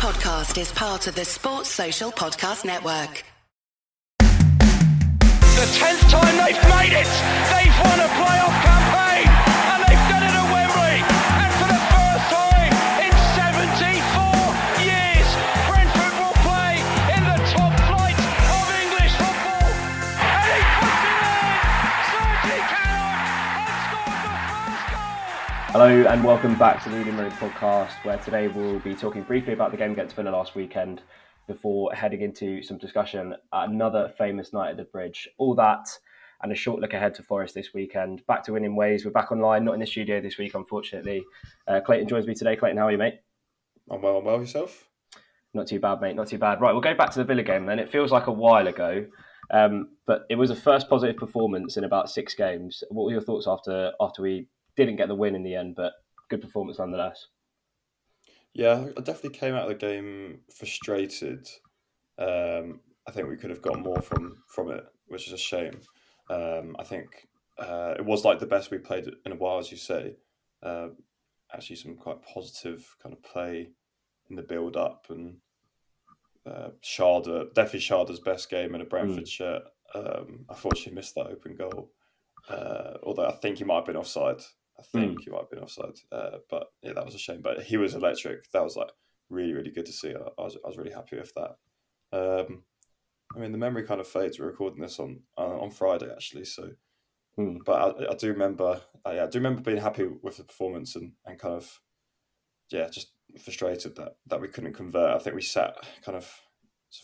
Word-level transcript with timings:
podcast 0.00 0.58
is 0.58 0.72
part 0.72 1.06
of 1.08 1.14
the 1.14 1.26
Sports 1.26 1.68
Social 1.68 2.10
Podcast 2.10 2.64
Network. 2.64 3.22
The 4.18 5.66
tenth 5.76 6.00
time 6.08 6.36
they've 6.40 6.62
made 6.72 6.96
it. 6.96 7.10
They've 7.52 7.76
won 7.84 8.00
a 8.00 8.08
playoff 8.16 8.39
Hello 25.72 25.86
and 25.86 26.24
welcome 26.24 26.58
back 26.58 26.82
to 26.82 26.88
the 26.88 27.00
Ealing 27.00 27.16
Road 27.16 27.30
podcast, 27.34 27.92
where 28.04 28.18
today 28.18 28.48
we'll 28.48 28.80
be 28.80 28.92
talking 28.92 29.22
briefly 29.22 29.52
about 29.52 29.70
the 29.70 29.76
game 29.76 29.92
against 29.92 30.16
Villa 30.16 30.30
last 30.30 30.56
weekend 30.56 31.00
before 31.46 31.94
heading 31.94 32.22
into 32.22 32.60
some 32.60 32.76
discussion 32.76 33.36
another 33.52 34.12
famous 34.18 34.52
night 34.52 34.70
at 34.70 34.76
the 34.76 34.82
Bridge. 34.82 35.28
All 35.38 35.54
that 35.54 35.86
and 36.42 36.50
a 36.50 36.56
short 36.56 36.80
look 36.80 36.92
ahead 36.92 37.14
to 37.14 37.22
Forest 37.22 37.54
this 37.54 37.72
weekend. 37.72 38.26
Back 38.26 38.42
to 38.46 38.52
winning 38.54 38.74
ways. 38.74 39.04
We're 39.04 39.12
back 39.12 39.30
online, 39.30 39.64
not 39.64 39.74
in 39.74 39.80
the 39.80 39.86
studio 39.86 40.20
this 40.20 40.38
week, 40.38 40.56
unfortunately. 40.56 41.22
Uh, 41.68 41.80
Clayton 41.80 42.08
joins 42.08 42.26
me 42.26 42.34
today. 42.34 42.56
Clayton, 42.56 42.76
how 42.76 42.88
are 42.88 42.92
you, 42.92 42.98
mate? 42.98 43.20
I'm 43.88 44.02
well, 44.02 44.18
I'm 44.18 44.24
well 44.24 44.40
yourself. 44.40 44.88
Not 45.54 45.68
too 45.68 45.78
bad, 45.78 46.00
mate. 46.00 46.16
Not 46.16 46.26
too 46.26 46.38
bad. 46.38 46.60
Right, 46.60 46.72
we'll 46.72 46.80
go 46.80 46.96
back 46.96 47.10
to 47.10 47.20
the 47.20 47.24
Villa 47.24 47.44
game 47.44 47.66
then. 47.66 47.78
It 47.78 47.92
feels 47.92 48.10
like 48.10 48.26
a 48.26 48.32
while 48.32 48.66
ago, 48.66 49.06
um, 49.52 49.90
but 50.04 50.26
it 50.30 50.34
was 50.34 50.50
a 50.50 50.56
first 50.56 50.88
positive 50.90 51.16
performance 51.16 51.76
in 51.76 51.84
about 51.84 52.10
six 52.10 52.34
games. 52.34 52.82
What 52.90 53.04
were 53.04 53.12
your 53.12 53.20
thoughts 53.20 53.46
after 53.46 53.92
after 54.00 54.22
we 54.22 54.48
didn't 54.76 54.96
get 54.96 55.08
the 55.08 55.14
win 55.14 55.34
in 55.34 55.42
the 55.42 55.54
end, 55.54 55.76
but 55.76 55.92
good 56.28 56.40
performance 56.40 56.78
nonetheless? 56.78 57.26
Yeah, 58.52 58.86
I 58.96 59.00
definitely 59.00 59.38
came 59.38 59.54
out 59.54 59.62
of 59.62 59.68
the 59.68 59.74
game 59.74 60.40
frustrated. 60.54 61.48
Um, 62.18 62.80
I 63.06 63.12
think 63.12 63.28
we 63.28 63.36
could 63.36 63.50
have 63.50 63.62
got 63.62 63.78
more 63.78 64.00
from 64.00 64.42
from 64.46 64.70
it, 64.70 64.84
which 65.06 65.26
is 65.26 65.32
a 65.32 65.38
shame. 65.38 65.80
Um, 66.28 66.76
I 66.78 66.84
think 66.84 67.28
uh, 67.58 67.94
it 67.98 68.04
was 68.04 68.24
like 68.24 68.38
the 68.38 68.46
best 68.46 68.70
we 68.70 68.78
played 68.78 69.10
in 69.24 69.32
a 69.32 69.36
while, 69.36 69.58
as 69.58 69.70
you 69.70 69.76
say. 69.76 70.16
Uh, 70.62 70.88
actually, 71.52 71.76
some 71.76 71.96
quite 71.96 72.22
positive 72.22 72.96
kind 73.02 73.14
of 73.14 73.22
play 73.22 73.70
in 74.28 74.36
the 74.36 74.42
build 74.42 74.76
up, 74.76 75.06
and 75.10 75.36
uh, 76.46 76.70
Schade 76.82 77.54
definitely 77.54 77.80
Schade's 77.80 78.20
best 78.20 78.50
game 78.50 78.74
in 78.74 78.80
a 78.80 78.84
Brentford 78.84 79.28
shirt. 79.28 79.62
Um, 79.94 80.44
unfortunately, 80.48 80.94
missed 80.94 81.14
that 81.14 81.26
open 81.26 81.56
goal. 81.56 81.90
Uh, 82.48 82.94
although 83.02 83.26
I 83.26 83.32
think 83.32 83.58
he 83.58 83.64
might 83.64 83.76
have 83.76 83.86
been 83.86 83.96
offside. 83.96 84.40
I 84.80 84.82
think 84.98 85.22
he 85.22 85.30
might 85.30 85.40
have 85.42 85.50
been 85.50 85.60
offside. 85.60 85.98
Uh, 86.10 86.38
but 86.48 86.68
yeah, 86.82 86.94
that 86.94 87.04
was 87.04 87.14
a 87.14 87.18
shame. 87.18 87.42
But 87.42 87.62
he 87.62 87.76
was 87.76 87.94
electric. 87.94 88.50
That 88.52 88.64
was 88.64 88.76
like 88.76 88.90
really, 89.28 89.52
really 89.52 89.70
good 89.70 89.86
to 89.86 89.92
see. 89.92 90.10
I, 90.10 90.18
I 90.40 90.44
was, 90.44 90.56
I 90.64 90.68
was 90.68 90.76
really 90.78 90.92
happy 90.92 91.16
with 91.16 91.32
that. 91.34 91.56
Um, 92.12 92.64
I 93.36 93.38
mean, 93.38 93.52
the 93.52 93.58
memory 93.58 93.84
kind 93.84 94.00
of 94.00 94.08
fades. 94.08 94.38
We're 94.38 94.46
recording 94.46 94.80
this 94.82 94.98
on 94.98 95.20
uh, 95.38 95.60
on 95.60 95.70
Friday 95.70 96.10
actually, 96.10 96.44
so. 96.44 96.70
Hmm. 97.36 97.58
But 97.64 98.00
I, 98.00 98.10
I 98.10 98.14
do 98.14 98.28
remember, 98.32 98.80
uh, 99.06 99.12
yeah, 99.12 99.24
I 99.24 99.28
do 99.28 99.38
remember 99.38 99.62
being 99.62 99.76
happy 99.80 100.08
with 100.20 100.38
the 100.38 100.44
performance 100.44 100.96
and, 100.96 101.12
and 101.24 101.38
kind 101.38 101.54
of, 101.54 101.80
yeah, 102.72 102.88
just 102.90 103.12
frustrated 103.40 103.94
that 103.96 104.16
that 104.26 104.40
we 104.40 104.48
couldn't 104.48 104.72
convert. 104.72 105.14
I 105.14 105.18
think 105.20 105.36
we 105.36 105.42
sat 105.42 105.76
kind 106.04 106.18
of 106.18 106.28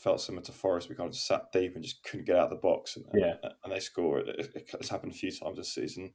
felt 0.03 0.21
similar 0.21 0.43
to 0.43 0.53
Forest. 0.53 0.89
We 0.89 0.97
kind 0.97 1.07
of 1.07 1.15
just 1.15 1.29
sat 1.29 1.53
deep 1.53 1.77
and 1.77 1.85
just 1.85 2.03
couldn't 2.03 2.27
get 2.27 2.37
out 2.37 2.51
of 2.51 2.51
the 2.51 2.57
box, 2.57 2.97
and, 2.97 3.05
Yeah. 3.15 3.35
and, 3.43 3.53
and 3.63 3.73
they 3.73 3.79
score. 3.79 4.19
It, 4.19 4.29
it, 4.57 4.71
it's 4.81 4.89
happened 4.89 5.13
a 5.13 5.17
few 5.17 5.31
times 5.31 5.59
this 5.59 5.73
season. 5.73 6.13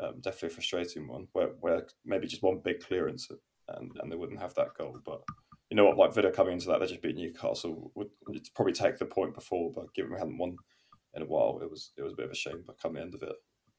Um, 0.00 0.20
definitely 0.20 0.48
a 0.48 0.52
frustrating 0.52 1.06
one 1.06 1.28
where, 1.32 1.50
where 1.60 1.86
maybe 2.04 2.26
just 2.26 2.42
one 2.42 2.60
big 2.64 2.80
clearance 2.80 3.28
and, 3.68 3.92
and 4.00 4.10
they 4.10 4.16
wouldn't 4.16 4.40
have 4.40 4.54
that 4.54 4.74
goal. 4.76 4.98
But 5.04 5.22
you 5.70 5.76
know 5.76 5.84
what, 5.84 5.96
like 5.96 6.14
Villa 6.14 6.32
coming 6.32 6.54
into 6.54 6.66
that, 6.66 6.80
they 6.80 6.86
just 6.86 7.02
beat 7.02 7.16
Newcastle. 7.16 7.92
Would, 7.94 8.08
probably 8.54 8.72
take 8.72 8.98
the 8.98 9.06
point 9.06 9.34
before, 9.34 9.72
but 9.74 9.94
given 9.94 10.12
we 10.12 10.18
hadn't 10.18 10.38
won 10.38 10.56
in 11.14 11.22
a 11.22 11.26
while, 11.26 11.60
it 11.62 11.70
was 11.70 11.92
it 11.96 12.02
was 12.02 12.12
a 12.12 12.16
bit 12.16 12.26
of 12.26 12.32
a 12.32 12.36
shame. 12.36 12.64
But 12.66 12.80
come 12.80 12.94
the 12.94 13.00
end 13.00 13.14
of 13.14 13.22
it, 13.22 13.36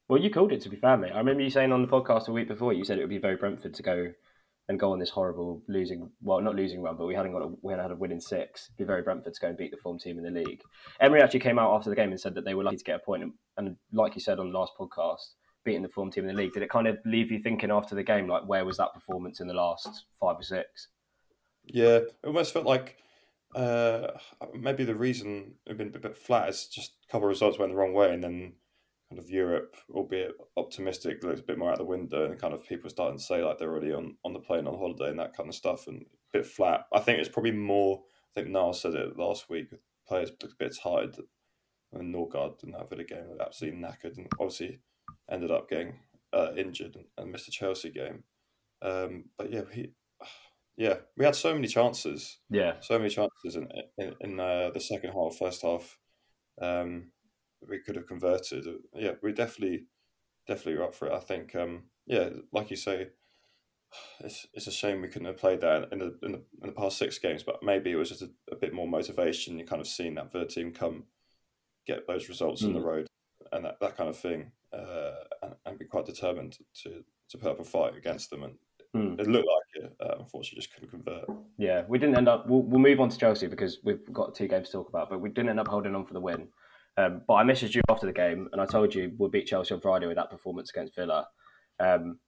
Well, 0.08 0.20
you 0.20 0.30
called 0.30 0.52
it 0.52 0.62
to 0.62 0.68
be 0.68 0.76
fair, 0.76 0.96
mate. 0.96 1.12
I 1.12 1.18
remember 1.18 1.42
you 1.42 1.50
saying 1.50 1.72
on 1.72 1.82
the 1.82 1.88
podcast 1.88 2.28
a 2.28 2.32
week 2.32 2.48
before, 2.48 2.72
you 2.72 2.84
said 2.84 2.98
it 2.98 3.02
would 3.02 3.10
be 3.10 3.18
very 3.18 3.36
Brentford 3.36 3.74
to 3.74 3.82
go 3.82 4.12
and 4.68 4.80
go 4.80 4.92
on 4.92 4.98
this 4.98 5.10
horrible 5.10 5.62
losing, 5.68 6.10
well, 6.22 6.40
not 6.40 6.56
losing 6.56 6.82
run, 6.82 6.96
but 6.96 7.06
we 7.06 7.14
hadn't 7.14 7.32
got 7.32 7.42
a, 7.42 7.52
we 7.62 7.72
hadn't 7.72 7.84
had 7.84 7.92
a 7.92 7.96
win 7.96 8.10
in 8.10 8.20
six. 8.20 8.66
It'd 8.68 8.76
be 8.76 8.84
very 8.84 9.02
Brentford 9.02 9.34
to 9.34 9.40
go 9.40 9.48
and 9.48 9.56
beat 9.56 9.70
the 9.70 9.76
form 9.76 9.98
team 9.98 10.18
in 10.18 10.24
the 10.24 10.40
league. 10.40 10.60
Emery 11.00 11.22
actually 11.22 11.40
came 11.40 11.58
out 11.58 11.72
after 11.72 11.88
the 11.88 11.96
game 11.96 12.10
and 12.10 12.20
said 12.20 12.34
that 12.34 12.44
they 12.44 12.54
were 12.54 12.64
lucky 12.64 12.78
to 12.78 12.84
get 12.84 12.96
a 12.96 12.98
point, 12.98 13.32
and 13.56 13.76
like 13.92 14.14
you 14.14 14.20
said 14.20 14.40
on 14.40 14.50
the 14.50 14.58
last 14.58 14.72
podcast, 14.78 15.34
beating 15.66 15.82
the 15.82 15.88
form 15.88 16.10
team 16.10 16.26
in 16.26 16.34
the 16.34 16.42
league. 16.42 16.54
Did 16.54 16.62
it 16.62 16.70
kind 16.70 16.86
of 16.86 16.96
leave 17.04 17.30
you 17.30 17.40
thinking 17.42 17.70
after 17.70 17.94
the 17.94 18.02
game, 18.02 18.26
like 18.26 18.48
where 18.48 18.64
was 18.64 18.78
that 18.78 18.94
performance 18.94 19.40
in 19.40 19.46
the 19.46 19.54
last 19.54 20.06
five 20.18 20.38
or 20.38 20.42
six? 20.42 20.88
yeah, 21.66 21.96
it 21.96 22.16
almost 22.24 22.52
felt 22.52 22.66
like 22.66 22.96
uh, 23.54 24.08
maybe 24.54 24.84
the 24.84 24.94
reason 24.94 25.54
it 25.66 25.76
been 25.76 25.92
a 25.94 25.98
bit 25.98 26.16
flat 26.16 26.48
is 26.48 26.68
just 26.68 26.92
a 27.08 27.12
couple 27.12 27.26
of 27.26 27.30
results 27.30 27.58
went 27.58 27.72
the 27.72 27.76
wrong 27.76 27.92
way, 27.92 28.12
and 28.12 28.22
then 28.22 28.54
kind 29.10 29.18
of 29.18 29.30
Europe, 29.30 29.76
albeit 29.90 30.32
optimistic, 30.56 31.22
looks 31.22 31.40
a 31.40 31.44
bit 31.44 31.58
more 31.58 31.70
out 31.70 31.78
the 31.78 31.84
window, 31.84 32.24
and 32.24 32.40
kind 32.40 32.54
of 32.54 32.66
people 32.66 32.90
starting 32.90 33.18
to 33.18 33.24
say 33.24 33.42
like 33.42 33.58
they're 33.58 33.70
already 33.70 33.92
on, 33.92 34.16
on 34.24 34.32
the 34.32 34.40
plane 34.40 34.66
on 34.66 34.78
holiday 34.78 35.10
and 35.10 35.18
that 35.18 35.36
kind 35.36 35.48
of 35.48 35.54
stuff, 35.54 35.86
and 35.86 36.02
a 36.02 36.38
bit 36.38 36.46
flat. 36.46 36.86
I 36.92 37.00
think 37.00 37.18
it's 37.18 37.28
probably 37.28 37.52
more. 37.52 38.02
I 38.30 38.40
think 38.40 38.52
Niall 38.52 38.72
said 38.72 38.94
it 38.94 39.18
last 39.18 39.48
week. 39.48 39.68
Players 40.06 40.30
looked 40.30 40.54
a 40.54 40.64
bit 40.64 40.76
tired, 40.80 41.16
and 41.92 42.14
Norgaard 42.14 42.60
didn't 42.60 42.78
have 42.78 42.92
it 42.92 43.00
again. 43.00 43.26
Absolutely 43.40 43.80
knackered, 43.80 44.18
and 44.18 44.28
obviously 44.38 44.80
ended 45.30 45.50
up 45.50 45.68
getting 45.68 46.00
uh, 46.32 46.52
injured 46.56 46.96
and, 47.16 47.32
missed 47.32 47.46
the 47.46 47.52
Chelsea 47.52 47.90
game. 47.90 48.24
Um, 48.82 49.24
but 49.38 49.52
yeah, 49.52 49.62
he, 49.72 49.90
yeah, 50.76 50.96
we 51.16 51.24
had 51.24 51.36
so 51.36 51.54
many 51.54 51.68
chances 51.68 52.38
Yeah, 52.50 52.74
so 52.80 52.98
many 52.98 53.10
chances 53.10 53.56
in 53.56 53.68
in, 53.98 54.14
in 54.20 54.40
uh, 54.40 54.70
the 54.72 54.80
second 54.80 55.12
half, 55.12 55.36
first 55.36 55.62
half. 55.62 55.98
Um, 56.60 57.10
we 57.66 57.80
could 57.80 57.96
have 57.96 58.06
converted. 58.06 58.66
Yeah, 58.94 59.12
we 59.22 59.32
definitely, 59.32 59.86
definitely 60.46 60.76
were 60.76 60.84
up 60.84 60.94
for 60.94 61.08
it. 61.08 61.14
I 61.14 61.20
think. 61.20 61.54
Um, 61.54 61.84
yeah, 62.06 62.28
like 62.52 62.70
you 62.70 62.76
say, 62.76 63.08
it's 64.20 64.46
it's 64.52 64.66
a 64.66 64.72
shame 64.72 65.00
we 65.00 65.08
couldn't 65.08 65.26
have 65.26 65.38
played 65.38 65.60
that 65.62 65.88
in 65.92 65.98
the 65.98 66.18
in 66.22 66.32
the, 66.32 66.42
in 66.62 66.68
the 66.68 66.72
past 66.72 66.98
six 66.98 67.18
games. 67.18 67.42
But 67.42 67.62
maybe 67.62 67.90
it 67.90 67.96
was 67.96 68.10
just 68.10 68.22
a, 68.22 68.30
a 68.52 68.56
bit 68.56 68.74
more 68.74 68.88
motivation. 68.88 69.58
You 69.58 69.64
kind 69.64 69.80
of 69.80 69.88
seen 69.88 70.14
that 70.14 70.32
Villa 70.32 70.46
team 70.46 70.72
come, 70.72 71.04
get 71.86 72.06
those 72.06 72.28
results 72.28 72.62
on 72.64 72.72
the 72.74 72.80
road, 72.80 73.06
and 73.52 73.64
that, 73.64 73.80
that 73.80 73.96
kind 73.96 74.08
of 74.08 74.18
thing, 74.18 74.52
and, 75.46 75.54
and 75.64 75.78
be 75.78 75.84
quite 75.84 76.06
determined 76.06 76.58
to 76.82 77.02
to 77.28 77.38
put 77.38 77.50
up 77.50 77.60
a 77.60 77.64
fight 77.64 77.96
against 77.96 78.30
them. 78.30 78.42
And 78.44 78.54
Hmm. 78.94 79.20
it 79.20 79.26
looked 79.26 79.48
like 79.48 79.84
it. 79.84 79.96
Uh, 80.00 80.14
unfortunately, 80.20 80.60
just 80.60 80.72
couldn't 80.72 80.88
convert. 80.90 81.26
Yeah, 81.58 81.82
we 81.88 81.98
didn't 81.98 82.16
end 82.16 82.28
up. 82.28 82.48
We'll, 82.48 82.62
we'll 82.62 82.80
move 82.80 83.00
on 83.00 83.10
to 83.10 83.18
Chelsea 83.18 83.46
because 83.46 83.78
we've 83.84 84.10
got 84.12 84.34
two 84.34 84.48
games 84.48 84.68
to 84.68 84.72
talk 84.72 84.88
about, 84.88 85.10
but 85.10 85.20
we 85.20 85.28
didn't 85.28 85.50
end 85.50 85.60
up 85.60 85.68
holding 85.68 85.94
on 85.94 86.06
for 86.06 86.14
the 86.14 86.20
win. 86.20 86.48
Um, 86.96 87.20
but 87.28 87.34
I 87.34 87.44
messaged 87.44 87.74
you 87.74 87.82
after 87.90 88.06
the 88.06 88.12
game 88.12 88.48
and 88.52 88.60
I 88.60 88.64
told 88.64 88.94
you 88.94 89.12
we'll 89.18 89.28
beat 89.28 89.46
Chelsea 89.46 89.74
on 89.74 89.80
Friday 89.82 90.06
with 90.06 90.16
that 90.16 90.30
performance 90.30 90.70
against 90.70 90.94
Villa. 90.94 91.26
Um, 91.78 92.20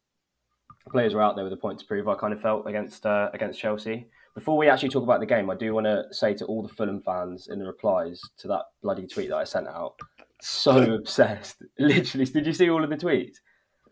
players 0.91 1.15
were 1.15 1.23
out 1.23 1.37
there 1.37 1.45
with 1.45 1.55
a 1.55 1.59
point 1.59 1.79
to 1.79 1.87
prove. 1.87 2.07
I 2.07 2.17
kind 2.17 2.35
of 2.35 2.41
felt 2.43 2.67
against 2.67 3.07
uh, 3.07 3.31
against 3.33 3.59
Chelsea. 3.59 4.09
Before 4.35 4.59
we 4.59 4.69
actually 4.69 4.91
talk 4.91 5.05
about 5.05 5.21
the 5.21 5.27
game, 5.27 5.49
I 5.49 5.55
do 5.55 5.73
want 5.73 5.87
to 5.87 6.05
say 6.11 6.35
to 6.35 6.45
all 6.45 6.63
the 6.63 6.69
Fulham 6.69 7.01
fans 7.01 7.49
in 7.49 7.59
the 7.59 7.67
replies 7.67 8.21
to 8.39 8.49
that 8.49 8.65
bloody 8.83 9.07
tweet 9.07 9.31
that 9.31 9.37
I 9.37 9.45
sent 9.45 9.69
out, 9.69 9.95
so 10.41 10.95
obsessed. 10.95 11.63
Literally, 11.79 12.27
did 12.27 12.47
you 12.47 12.53
see 12.53 12.71
all 12.71 12.85
of 12.85 12.91
the 12.91 12.97
tweets? 12.97 13.37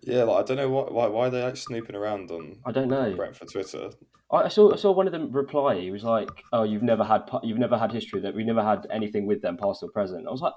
Yeah, 0.03 0.25
like 0.25 0.45
I 0.45 0.47
don't 0.47 0.57
know 0.57 0.71
why 0.71 0.85
why, 0.91 1.07
why 1.07 1.29
they're 1.29 1.47
like 1.47 1.57
snooping 1.57 1.97
around 1.97 2.31
on 2.31 2.57
I 2.65 2.73
don't 2.73 2.89
know. 2.89 3.15
Brentford 3.15 3.51
Twitter. 3.51 3.91
I 4.31 4.43
I 4.43 4.49
saw 4.49 4.73
I 4.73 4.77
saw 4.77 4.93
one 4.93 5.07
of 5.07 5.13
them 5.13 5.33
reply. 5.33 5.81
He 5.81 5.91
was 5.91 6.05
like, 6.05 6.29
"Oh, 6.53 6.63
you've 6.63 6.83
never 6.83 7.05
had 7.05 7.29
you've 7.43 7.59
never 7.59 7.77
had 7.77 7.93
history 7.93 8.21
that 8.21 8.35
we 8.35 8.45
never 8.45 8.63
had 8.63 8.87
anything 8.91 9.27
with 9.27 9.43
them, 9.43 9.57
past 9.57 9.83
or 9.83 9.91
present." 9.91 10.27
I 10.27 10.31
was 10.31 10.43
like, 10.43 10.53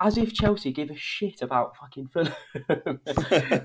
as 0.00 0.18
if 0.18 0.32
Chelsea 0.32 0.72
give 0.72 0.90
a 0.90 0.96
shit 0.96 1.42
about 1.42 1.76
fucking 1.76 2.08
Fulham. 2.08 2.34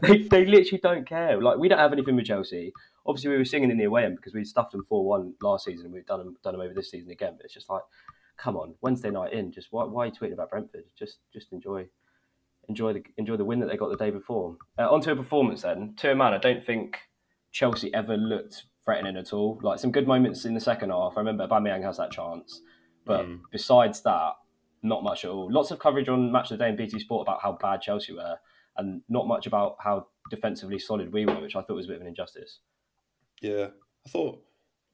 they, 0.02 0.28
they 0.30 0.46
literally 0.46 0.80
don't 0.82 1.08
care. 1.08 1.42
Like 1.42 1.58
we 1.58 1.68
don't 1.68 1.80
have 1.80 1.94
anything 1.94 2.16
with 2.16 2.26
Chelsea. 2.26 2.72
Obviously, 3.06 3.32
we 3.32 3.38
were 3.38 3.46
singing 3.46 3.72
in 3.72 3.78
the 3.78 3.86
away 3.86 4.06
end 4.06 4.18
because 4.18 4.34
we 4.34 4.44
stuffed 4.44 4.72
them 4.72 4.86
four 4.88 5.06
one 5.06 5.34
last 5.42 5.66
season, 5.66 5.88
and 5.88 5.94
we've 5.94 6.06
done 6.06 6.20
them 6.20 6.36
done 6.44 6.54
them 6.54 6.62
over 6.62 6.74
this 6.74 6.92
season 6.92 7.12
again. 7.12 7.34
But 7.38 7.46
it's 7.46 7.54
just 7.54 7.70
like, 7.70 7.82
come 8.38 8.56
on, 8.58 8.76
Wednesday 8.82 9.10
night 9.12 9.34
in. 9.34 9.52
Just 9.52 9.68
why 9.72 9.84
why 9.86 10.04
are 10.04 10.06
you 10.08 10.12
tweeting 10.12 10.34
about 10.34 10.50
Brentford? 10.50 10.86
Just 10.98 11.20
just 11.34 11.52
enjoy 11.52 11.88
enjoy 12.70 12.94
the 12.94 13.04
enjoy 13.18 13.38
the 13.38 13.46
win 13.46 13.60
that 13.60 13.68
they 13.68 13.78
got 13.78 13.90
the 13.90 13.98
day 13.98 14.12
before. 14.12 14.58
Uh, 14.78 14.90
onto 14.90 15.12
a 15.12 15.16
performance 15.16 15.62
then. 15.64 15.94
To 15.98 16.12
a 16.12 16.16
man, 16.16 16.34
I 16.34 16.38
don't 16.38 16.66
think 16.66 16.98
Chelsea 17.52 17.94
ever 17.94 18.16
looked 18.18 18.64
threatening 18.86 19.18
at 19.18 19.34
all. 19.34 19.60
Like 19.62 19.80
some 19.80 19.92
good 19.92 20.08
moments 20.08 20.46
in 20.46 20.54
the 20.54 20.60
second 20.60 20.90
half. 20.90 21.14
I 21.16 21.20
remember 21.20 21.48
Aubameyang 21.48 21.84
has 21.84 21.98
that 21.98 22.12
chance, 22.12 22.62
but 23.06 23.26
Mm. 23.26 23.42
besides 23.52 24.02
that, 24.04 24.34
not 24.84 25.04
much 25.04 25.24
at 25.26 25.32
all. 25.32 25.52
Lots 25.52 25.70
of 25.72 25.80
coverage 25.80 26.10
on 26.10 26.32
Match 26.32 26.50
of 26.52 26.58
the 26.58 26.64
Day 26.64 26.70
and 26.70 26.78
BT 26.78 27.00
Sport 27.00 27.28
about 27.28 27.42
how 27.42 27.52
bad 27.62 27.82
Chelsea 27.82 28.14
were, 28.14 28.40
and 28.78 29.04
not 29.10 29.28
much 29.28 29.46
about 29.46 29.76
how 29.80 30.08
defensively 30.32 30.80
solid 30.80 31.14
we 31.14 31.26
were, 31.26 31.40
which 31.40 31.56
I 31.56 31.62
thought 31.62 31.76
was 31.76 31.86
a 31.86 31.90
bit 31.90 31.96
of 31.98 32.02
an 32.02 32.08
injustice. 32.08 32.60
Yeah, 33.42 33.68
I 34.06 34.10
thought 34.10 34.44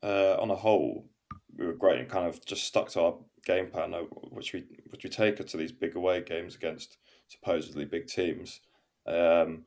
uh, 0.04 0.36
on 0.42 0.52
a 0.52 0.56
whole 0.56 1.10
we 1.58 1.66
were 1.66 1.74
great 1.74 2.00
and 2.00 2.10
kind 2.10 2.28
of 2.28 2.44
just 2.46 2.66
stuck 2.66 2.90
to 2.90 3.02
our 3.02 3.16
game 3.46 3.68
plan, 3.68 3.94
uh, 3.94 4.02
which 4.32 4.54
we 4.54 4.66
which 4.90 5.04
we 5.04 5.10
take 5.10 5.44
to 5.46 5.58
these 5.58 5.72
big 5.72 5.96
away 5.96 6.22
games 6.22 6.56
against 6.56 6.98
supposedly 7.28 7.86
big 7.86 8.08
teams. 8.08 8.62
Um, 9.08 9.66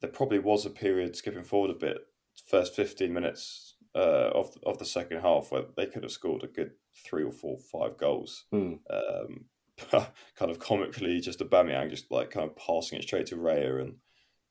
there 0.00 0.10
probably 0.10 0.38
was 0.38 0.66
a 0.66 0.70
period 0.70 1.16
skipping 1.16 1.44
forward 1.44 1.70
a 1.70 1.74
bit. 1.74 1.98
First 2.46 2.74
fifteen 2.74 3.12
minutes, 3.12 3.76
uh, 3.94 4.30
of 4.34 4.56
of 4.64 4.78
the 4.78 4.84
second 4.84 5.20
half 5.20 5.52
where 5.52 5.64
they 5.76 5.86
could 5.86 6.02
have 6.02 6.12
scored 6.12 6.42
a 6.42 6.48
good 6.48 6.72
three 7.04 7.24
or 7.24 7.32
four, 7.32 7.58
five 7.58 7.96
goals. 7.96 8.44
Hmm. 8.50 8.74
Um, 8.90 9.44
kind 10.36 10.50
of 10.50 10.58
comically, 10.58 11.20
just 11.20 11.40
a 11.40 11.44
Aubameyang 11.44 11.90
just 11.90 12.10
like 12.10 12.30
kind 12.30 12.48
of 12.48 12.56
passing 12.56 12.98
it 12.98 13.04
straight 13.04 13.26
to 13.26 13.36
Raya 13.36 13.80
and 13.80 13.94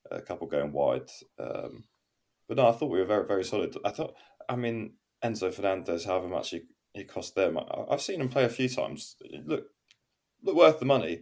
a 0.10 0.22
couple 0.22 0.48
going 0.48 0.72
wide. 0.72 1.10
Um, 1.40 1.86
but 2.48 2.58
no, 2.58 2.68
I 2.68 2.72
thought 2.72 2.92
we 2.92 3.00
were 3.00 3.06
very 3.06 3.26
very 3.26 3.44
solid. 3.44 3.76
I 3.86 3.90
thought, 3.90 4.16
I 4.50 4.56
mean, 4.56 4.94
Enzo 5.24 5.54
Fernandez, 5.54 6.06
however 6.06 6.28
much 6.28 6.50
he, 6.52 6.62
he 6.94 7.04
cost 7.04 7.36
them, 7.36 7.58
I, 7.58 7.64
I've 7.90 8.02
seen 8.02 8.22
him 8.22 8.30
play 8.30 8.44
a 8.46 8.50
few 8.50 8.68
times. 8.70 9.16
Look, 9.46 9.66
look 10.44 10.56
worth 10.56 10.80
the 10.80 10.86
money. 10.86 11.22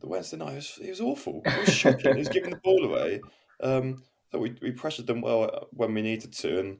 The 0.00 0.08
Wednesday 0.08 0.36
night, 0.36 0.50
he 0.50 0.56
was, 0.56 0.70
he 0.82 0.90
was 0.90 1.00
awful. 1.00 1.42
He 1.48 1.60
was 1.60 1.72
shocking. 1.72 2.12
he 2.14 2.18
was 2.18 2.28
giving 2.28 2.50
the 2.50 2.56
ball 2.62 2.84
away. 2.84 3.20
Um, 3.62 4.02
so 4.32 4.38
we, 4.40 4.56
we 4.60 4.72
pressured 4.72 5.06
them 5.06 5.20
well 5.20 5.68
when 5.70 5.94
we 5.94 6.02
needed 6.02 6.32
to 6.32 6.58
and, 6.60 6.78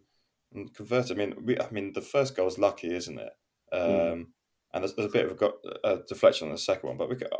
and 0.52 0.74
converted. 0.74 1.12
I 1.12 1.14
mean, 1.24 1.34
we, 1.44 1.58
I 1.58 1.70
mean, 1.70 1.92
the 1.92 2.00
first 2.02 2.36
goal 2.36 2.46
was 2.46 2.58
lucky, 2.58 2.92
isn't 2.94 3.18
it? 3.18 3.32
Um, 3.72 3.80
Mm. 3.80 4.26
And 4.74 4.82
there's, 4.82 4.94
there's 4.96 5.08
a 5.08 5.12
bit 5.12 5.26
of 5.26 5.30
a, 5.30 5.34
go- 5.36 5.58
a 5.84 5.98
deflection 6.08 6.48
on 6.48 6.52
the 6.52 6.58
second 6.58 6.88
one, 6.88 6.96
but 6.98 7.08
we, 7.08 7.14
got- 7.14 7.30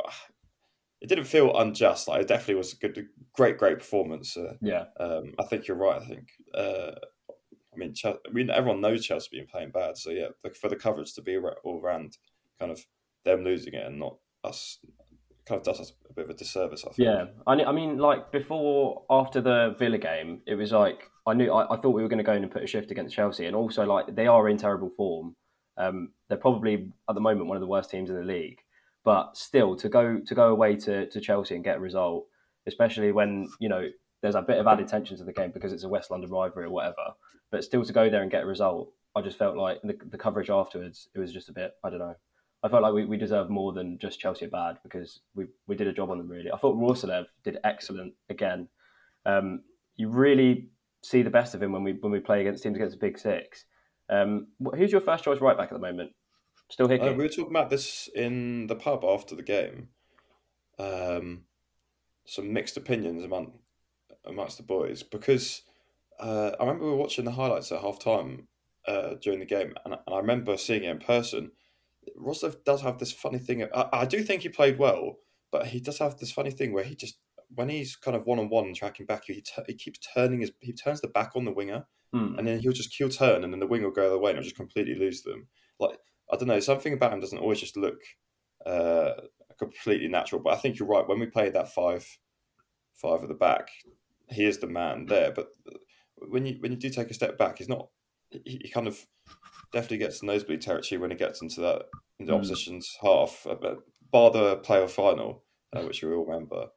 it 1.01 1.09
didn't 1.09 1.25
feel 1.25 1.53
unjust. 1.57 2.07
Like 2.07 2.21
it 2.21 2.27
definitely 2.29 2.55
was 2.55 2.71
a 2.71 2.77
good, 2.77 3.07
great, 3.33 3.57
great 3.57 3.77
performance. 3.79 4.37
Uh, 4.37 4.53
Yeah, 4.61 4.85
um, 5.01 5.33
I 5.37 5.43
think 5.43 5.67
you're 5.67 5.75
right. 5.75 6.01
I 6.01 6.05
think. 6.05 6.29
Uh, 6.53 6.91
I 7.75 7.79
mean, 7.79 7.93
Chelsea, 7.93 8.19
I 8.27 8.31
mean, 8.31 8.49
everyone 8.49 8.81
knows 8.81 9.05
Chelsea 9.05 9.29
been 9.31 9.47
playing 9.47 9.71
bad. 9.71 9.97
So 9.97 10.11
yeah, 10.11 10.27
for 10.59 10.69
the 10.69 10.75
coverage 10.75 11.13
to 11.13 11.21
be 11.21 11.37
all 11.37 11.81
around, 11.83 12.17
kind 12.59 12.71
of 12.71 12.85
them 13.23 13.43
losing 13.43 13.73
it 13.73 13.85
and 13.85 13.99
not 13.99 14.17
us, 14.43 14.79
kind 15.47 15.59
of 15.59 15.65
does 15.65 15.79
us 15.79 15.93
a 16.09 16.13
bit 16.13 16.25
of 16.25 16.31
a 16.31 16.33
disservice. 16.33 16.83
I 16.85 16.93
think. 16.93 16.99
yeah. 16.99 17.25
I, 17.45 17.53
I 17.63 17.71
mean, 17.71 17.97
like 17.97 18.31
before, 18.31 19.03
after 19.09 19.41
the 19.41 19.75
Villa 19.77 19.97
game, 19.97 20.41
it 20.45 20.55
was 20.55 20.71
like 20.71 21.09
I 21.27 21.33
knew 21.33 21.51
I, 21.51 21.73
I 21.73 21.79
thought 21.79 21.91
we 21.91 22.01
were 22.01 22.09
going 22.09 22.17
to 22.17 22.23
go 22.23 22.33
in 22.33 22.43
and 22.43 22.51
put 22.51 22.63
a 22.63 22.67
shift 22.67 22.91
against 22.91 23.15
Chelsea, 23.15 23.45
and 23.45 23.55
also 23.55 23.85
like 23.85 24.15
they 24.15 24.27
are 24.27 24.47
in 24.47 24.57
terrible 24.57 24.89
form. 24.89 25.35
Um, 25.77 26.11
they're 26.29 26.37
probably 26.37 26.89
at 27.09 27.15
the 27.15 27.21
moment 27.21 27.47
one 27.47 27.57
of 27.57 27.61
the 27.61 27.67
worst 27.67 27.89
teams 27.89 28.09
in 28.09 28.15
the 28.15 28.23
league, 28.23 28.59
but 29.03 29.35
still 29.35 29.75
to 29.77 29.89
go 29.89 30.19
to 30.25 30.35
go 30.35 30.49
away 30.49 30.75
to, 30.77 31.09
to 31.09 31.19
Chelsea 31.19 31.55
and 31.55 31.63
get 31.63 31.77
a 31.77 31.81
result, 31.81 32.27
especially 32.67 33.11
when 33.11 33.49
you 33.59 33.69
know 33.69 33.87
there's 34.21 34.35
a 34.35 34.41
bit 34.41 34.57
of 34.57 34.67
added 34.67 34.87
tension 34.87 35.17
to 35.17 35.23
the 35.23 35.33
game 35.33 35.51
because 35.51 35.73
it's 35.73 35.83
a 35.83 35.89
West 35.89 36.11
London 36.11 36.31
rivalry 36.31 36.65
or 36.65 36.71
whatever. 36.71 37.13
But 37.55 37.63
still 37.63 37.85
to 37.85 37.93
go 37.93 38.09
there 38.09 38.21
and 38.21 38.29
get 38.29 38.43
a 38.43 38.45
result, 38.45 38.91
I 39.15 39.21
just 39.21 39.37
felt 39.37 39.55
like 39.55 39.81
the, 39.81 39.95
the 40.09 40.17
coverage 40.17 40.49
afterwards 40.49 41.07
it 41.15 41.19
was 41.19 41.31
just 41.31 41.47
a 41.47 41.53
bit 41.53 41.71
I 41.85 41.89
don't 41.89 41.99
know. 41.99 42.15
I 42.61 42.67
felt 42.67 42.83
like 42.83 42.93
we, 42.93 43.05
we 43.05 43.15
deserved 43.15 43.49
more 43.49 43.71
than 43.71 43.97
just 43.97 44.19
Chelsea 44.19 44.43
are 44.43 44.49
bad 44.49 44.77
because 44.83 45.21
we, 45.35 45.45
we 45.65 45.77
did 45.77 45.87
a 45.87 45.93
job 45.93 46.09
on 46.11 46.17
them 46.17 46.27
really. 46.27 46.51
I 46.51 46.57
thought 46.57 46.75
Roerslev 46.75 47.27
did 47.45 47.59
excellent 47.63 48.13
again. 48.29 48.67
Um, 49.25 49.61
you 49.95 50.09
really 50.09 50.67
see 51.01 51.21
the 51.21 51.29
best 51.29 51.55
of 51.55 51.63
him 51.63 51.71
when 51.71 51.81
we 51.81 51.93
when 51.93 52.11
we 52.11 52.19
play 52.19 52.41
against 52.41 52.61
teams 52.61 52.75
against 52.75 52.99
the 52.99 53.07
Big 53.07 53.17
Six. 53.17 53.63
Um, 54.09 54.47
who's 54.75 54.91
your 54.91 54.99
first 54.99 55.23
choice 55.23 55.39
right 55.39 55.57
back 55.57 55.69
at 55.69 55.75
the 55.75 55.79
moment? 55.79 56.11
Still 56.69 56.89
Hickey. 56.89 57.07
Uh, 57.07 57.13
we 57.13 57.23
were 57.23 57.29
talking 57.29 57.51
about 57.51 57.69
this 57.69 58.09
in 58.13 58.67
the 58.67 58.75
pub 58.75 59.05
after 59.05 59.33
the 59.33 59.43
game. 59.43 59.87
Um, 60.77 61.45
some 62.25 62.51
mixed 62.51 62.75
opinions 62.75 63.23
among 63.23 63.53
amongst 64.25 64.57
the 64.57 64.63
boys 64.63 65.03
because 65.03 65.61
uh, 66.19 66.51
I 66.59 66.63
remember 66.63 66.85
we 66.85 66.91
were 66.91 66.97
watching 66.97 67.25
the 67.25 67.31
highlights 67.31 67.71
at 67.71 67.81
half 67.81 67.99
time 67.99 68.47
uh, 68.87 69.15
during 69.21 69.39
the 69.39 69.45
game, 69.45 69.73
and, 69.83 69.93
and 69.93 70.15
I 70.15 70.17
remember 70.17 70.57
seeing 70.57 70.83
it 70.83 70.89
in 70.89 70.99
person. 70.99 71.51
Roerslev 72.19 72.63
does 72.63 72.81
have 72.81 72.99
this 72.99 73.11
funny 73.11 73.39
thing. 73.39 73.63
I, 73.73 73.89
I 73.91 74.05
do 74.05 74.21
think 74.23 74.43
he 74.43 74.49
played 74.49 74.77
well, 74.77 75.17
but 75.51 75.67
he 75.67 75.79
does 75.79 75.99
have 75.99 76.17
this 76.17 76.31
funny 76.31 76.51
thing 76.51 76.71
where 76.73 76.83
he 76.83 76.95
just 76.95 77.17
when 77.53 77.69
he's 77.69 77.95
kind 77.95 78.17
of 78.17 78.25
one 78.25 78.39
on 78.39 78.49
one 78.49 78.73
tracking 78.73 79.05
back, 79.05 79.23
he, 79.25 79.41
t- 79.41 79.61
he 79.67 79.73
keeps 79.73 79.99
turning 80.13 80.41
his 80.41 80.51
he 80.61 80.73
turns 80.73 81.01
the 81.01 81.07
back 81.07 81.31
on 81.35 81.45
the 81.45 81.53
winger, 81.53 81.85
Hmm. 82.13 82.37
and 82.37 82.47
then 82.47 82.59
he'll 82.59 82.71
just 82.71 82.93
he'll 82.95 83.09
turn, 83.09 83.43
and 83.43 83.51
then 83.51 83.59
the 83.59 83.67
wing 83.67 83.83
will 83.83 83.91
go 83.91 84.03
the 84.03 84.07
other 84.09 84.19
way, 84.19 84.31
and 84.31 84.37
he'll 84.37 84.43
just 84.43 84.55
completely 84.55 84.95
lose 84.95 85.23
them. 85.23 85.47
Like 85.79 85.97
I 86.31 86.37
don't 86.37 86.47
know, 86.47 86.59
something 86.59 86.93
about 86.93 87.13
him 87.13 87.19
doesn't 87.19 87.37
always 87.39 87.59
just 87.59 87.77
look 87.77 87.99
uh, 88.65 89.11
completely 89.59 90.07
natural. 90.07 90.41
But 90.41 90.53
I 90.53 90.57
think 90.57 90.79
you're 90.79 90.87
right. 90.87 91.07
When 91.07 91.19
we 91.19 91.25
played 91.25 91.53
that 91.53 91.73
five 91.73 92.07
five 92.93 93.23
at 93.23 93.29
the 93.29 93.35
back, 93.35 93.69
he 94.29 94.45
is 94.45 94.59
the 94.59 94.67
man 94.67 95.05
there. 95.07 95.31
But 95.31 95.47
when 96.17 96.45
you 96.45 96.57
when 96.59 96.71
you 96.71 96.77
do 96.77 96.89
take 96.89 97.09
a 97.09 97.13
step 97.13 97.37
back, 97.37 97.57
he's 97.57 97.69
not. 97.69 97.89
He, 98.29 98.59
he 98.63 98.69
kind 98.69 98.87
of 98.87 99.05
definitely 99.71 99.97
gets 99.99 100.23
nosebleed 100.23 100.61
territory 100.61 100.99
when 100.99 101.11
he 101.11 101.17
gets 101.17 101.41
into 101.41 101.61
that 101.61 101.83
into 102.19 102.31
Mm. 102.31 102.35
opposition's 102.35 102.97
half. 103.01 103.45
uh, 103.47 103.55
But 103.55 103.79
bar 104.11 104.31
the 104.31 104.57
playoff 104.57 104.91
final, 104.91 105.43
uh, 105.75 105.81
which 105.83 106.01
we 106.03 106.13
all 106.13 106.25
remember, 106.25 106.67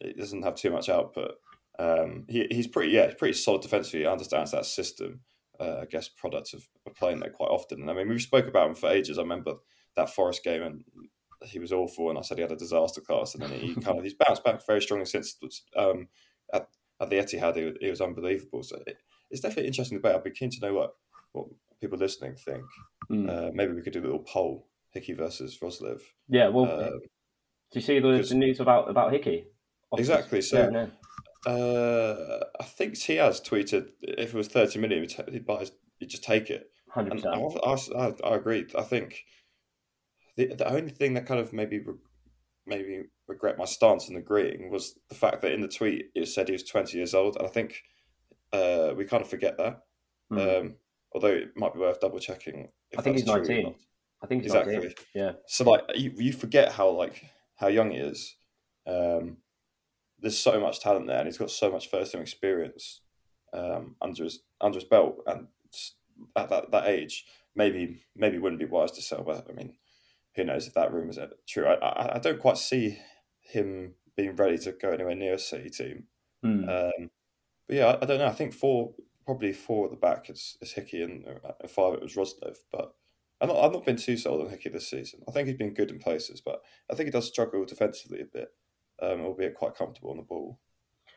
it 0.00 0.16
doesn't 0.16 0.42
have 0.42 0.54
too 0.54 0.70
much 0.70 0.88
output. 0.88 1.32
Um, 1.78 2.24
he, 2.28 2.46
he's 2.50 2.68
pretty 2.68 2.92
yeah, 2.92 3.06
he's 3.06 3.16
pretty 3.16 3.34
solid 3.34 3.62
defensively. 3.62 4.00
He 4.00 4.06
understands 4.06 4.52
that 4.52 4.66
system. 4.66 5.20
Uh, 5.60 5.78
I 5.82 5.84
guess 5.84 6.08
product 6.08 6.52
of, 6.52 6.66
of 6.84 6.94
playing 6.96 7.20
there 7.20 7.30
quite 7.30 7.50
often. 7.50 7.80
And 7.80 7.88
I 7.90 7.94
mean, 7.94 8.08
we've 8.08 8.20
spoke 8.20 8.48
about 8.48 8.68
him 8.70 8.74
for 8.74 8.90
ages. 8.90 9.18
I 9.18 9.22
remember 9.22 9.54
that 9.96 10.10
Forest 10.10 10.42
game, 10.42 10.62
and 10.62 10.84
he 11.44 11.60
was 11.60 11.72
awful. 11.72 12.10
And 12.10 12.18
I 12.18 12.22
said 12.22 12.38
he 12.38 12.42
had 12.42 12.50
a 12.50 12.56
disaster 12.56 13.00
class, 13.00 13.34
and 13.34 13.42
then 13.42 13.52
he 13.52 13.74
kind 13.80 13.96
of 13.98 14.02
he's 14.04 14.14
bounced 14.14 14.42
back 14.44 14.66
very 14.66 14.82
strongly 14.82 15.06
since. 15.06 15.36
Um, 15.76 16.08
at, 16.52 16.66
at 17.00 17.10
the 17.10 17.16
Etihad, 17.16 17.56
it, 17.56 17.64
was- 17.82 17.90
was 17.90 18.00
unbelievable. 18.00 18.62
So 18.62 18.78
it, 18.86 18.96
it's 19.30 19.40
definitely 19.40 19.66
interesting 19.68 19.98
debate. 19.98 20.14
I'd 20.14 20.24
be 20.24 20.30
keen 20.30 20.50
to 20.50 20.60
know 20.60 20.74
what 20.74 20.94
what 21.32 21.46
people 21.80 21.98
listening 21.98 22.36
think. 22.36 22.62
Hmm. 23.08 23.28
Uh, 23.28 23.50
maybe 23.52 23.72
we 23.72 23.82
could 23.82 23.92
do 23.92 24.00
a 24.00 24.04
little 24.08 24.20
poll: 24.26 24.68
Hickey 24.90 25.12
versus 25.14 25.58
Roerslev. 25.60 26.00
yeah, 26.28 26.48
well, 26.48 26.64
Uh, 26.66 26.90
do 26.90 27.80
you 27.80 27.80
see 27.80 27.98
the, 27.98 28.22
the 28.28 28.34
news 28.34 28.60
about 28.60 28.88
about 28.88 29.12
Hickey? 29.12 29.46
Off- 29.90 29.98
Exactly, 30.00 30.40
so- 30.42 30.70
Yeah, 30.72 30.86
uh, 31.52 32.40
I 32.60 32.64
think 32.64 32.96
he 32.96 33.16
has 33.16 33.40
tweeted 33.40 33.88
if 34.02 34.28
it 34.32 34.34
was 34.34 34.48
thirty 34.48 34.78
million, 34.78 35.06
he'd, 35.30 35.44
buy, 35.46 35.66
he'd 35.98 36.08
just 36.10 36.24
take 36.24 36.48
it. 36.50 36.70
hundred 36.90 37.12
percent. 37.22 37.34
I, 37.64 37.98
I, 37.98 38.14
I 38.32 38.34
agree. 38.36 38.66
I 38.78 38.82
think 38.82 39.24
the 40.36 40.54
the 40.54 40.68
only 40.68 40.90
thing 40.90 41.14
that 41.14 41.26
kind 41.26 41.40
of 41.40 41.52
maybe 41.52 41.80
maybe 42.66 43.04
regret 43.28 43.58
my 43.58 43.64
stance 43.64 44.08
in 44.08 44.16
agreeing 44.16 44.70
was 44.70 44.98
the 45.08 45.14
fact 45.14 45.42
that 45.42 45.52
in 45.52 45.60
the 45.60 45.68
tweet 45.68 46.06
it 46.14 46.26
said 46.26 46.48
he 46.48 46.52
was 46.52 46.64
twenty 46.64 46.96
years 46.96 47.14
old, 47.14 47.36
and 47.36 47.46
I 47.46 47.50
think 47.50 47.82
uh, 48.52 48.94
we 48.96 49.04
kind 49.04 49.22
of 49.22 49.28
forget 49.28 49.56
that. 49.58 49.80
Um, 50.30 50.76
although 51.14 51.28
it 51.28 51.56
might 51.56 51.72
be 51.72 51.80
worth 51.80 52.00
double 52.00 52.18
checking. 52.18 52.68
I 52.96 53.02
think 53.02 53.16
he's 53.16 53.26
19. 53.26 53.74
I 54.22 54.26
think 54.26 54.42
he's 54.42 54.52
exactly. 54.52 54.74
19. 54.74 54.92
Yeah, 55.14 55.32
So 55.46 55.64
like 55.64 55.82
you, 55.94 56.12
you 56.16 56.32
forget 56.32 56.72
how 56.72 56.90
like 56.90 57.24
how 57.56 57.68
young 57.68 57.90
he 57.90 57.98
is. 57.98 58.36
Um, 58.86 59.38
there's 60.20 60.38
so 60.38 60.58
much 60.60 60.80
talent 60.80 61.06
there, 61.06 61.18
and 61.18 61.26
he's 61.26 61.38
got 61.38 61.50
so 61.50 61.70
much 61.70 61.90
first 61.90 62.12
time 62.12 62.22
experience 62.22 63.02
um, 63.52 63.96
under 64.00 64.24
his 64.24 64.40
under 64.60 64.78
his 64.78 64.88
belt, 64.88 65.22
and 65.26 65.46
at 66.36 66.48
that, 66.50 66.70
that 66.70 66.86
age, 66.86 67.26
maybe 67.54 68.02
maybe 68.16 68.38
wouldn't 68.38 68.60
be 68.60 68.66
wise 68.66 68.92
to 68.92 69.02
sell. 69.02 69.22
But 69.22 69.46
I 69.48 69.52
mean, 69.52 69.74
who 70.34 70.44
knows 70.44 70.66
if 70.66 70.74
that 70.74 70.92
rumor 70.92 71.10
is 71.10 71.18
true? 71.48 71.66
I, 71.66 71.74
I 71.74 72.16
I 72.16 72.18
don't 72.18 72.40
quite 72.40 72.58
see 72.58 72.98
him 73.40 73.94
being 74.16 74.36
ready 74.36 74.58
to 74.58 74.72
go 74.72 74.90
anywhere 74.90 75.14
near 75.14 75.34
a 75.34 75.38
City 75.38 75.70
team. 75.70 76.04
Hmm. 76.42 76.68
Um, 76.68 77.10
but 77.66 77.76
yeah, 77.76 77.86
I, 77.86 78.02
I 78.02 78.06
don't 78.06 78.18
know. 78.18 78.26
I 78.26 78.32
think 78.32 78.54
four 78.54 78.94
probably 79.24 79.52
four 79.52 79.86
at 79.86 79.90
the 79.90 79.96
back 79.96 80.28
is, 80.28 80.58
is 80.60 80.72
Hickey, 80.72 81.02
and 81.02 81.24
uh, 81.26 81.66
five 81.68 81.94
it 81.94 82.02
was 82.02 82.14
Roerslev, 82.14 82.56
but. 82.72 82.94
I'm 83.40 83.48
not, 83.48 83.62
I've 83.62 83.72
not 83.72 83.84
been 83.84 83.96
too 83.96 84.16
sold 84.16 84.42
on 84.42 84.48
Hickey 84.48 84.70
this 84.70 84.88
season. 84.88 85.20
I 85.28 85.32
think 85.32 85.48
he's 85.48 85.56
been 85.56 85.74
good 85.74 85.90
in 85.90 85.98
places, 85.98 86.40
but 86.40 86.62
I 86.90 86.94
think 86.94 87.08
he 87.08 87.10
does 87.10 87.26
struggle 87.26 87.64
defensively 87.64 88.20
a 88.20 88.24
bit, 88.24 88.54
um, 89.02 89.20
albeit 89.20 89.56
quite 89.56 89.74
comfortable 89.74 90.12
on 90.12 90.16
the 90.16 90.22
ball. 90.22 90.60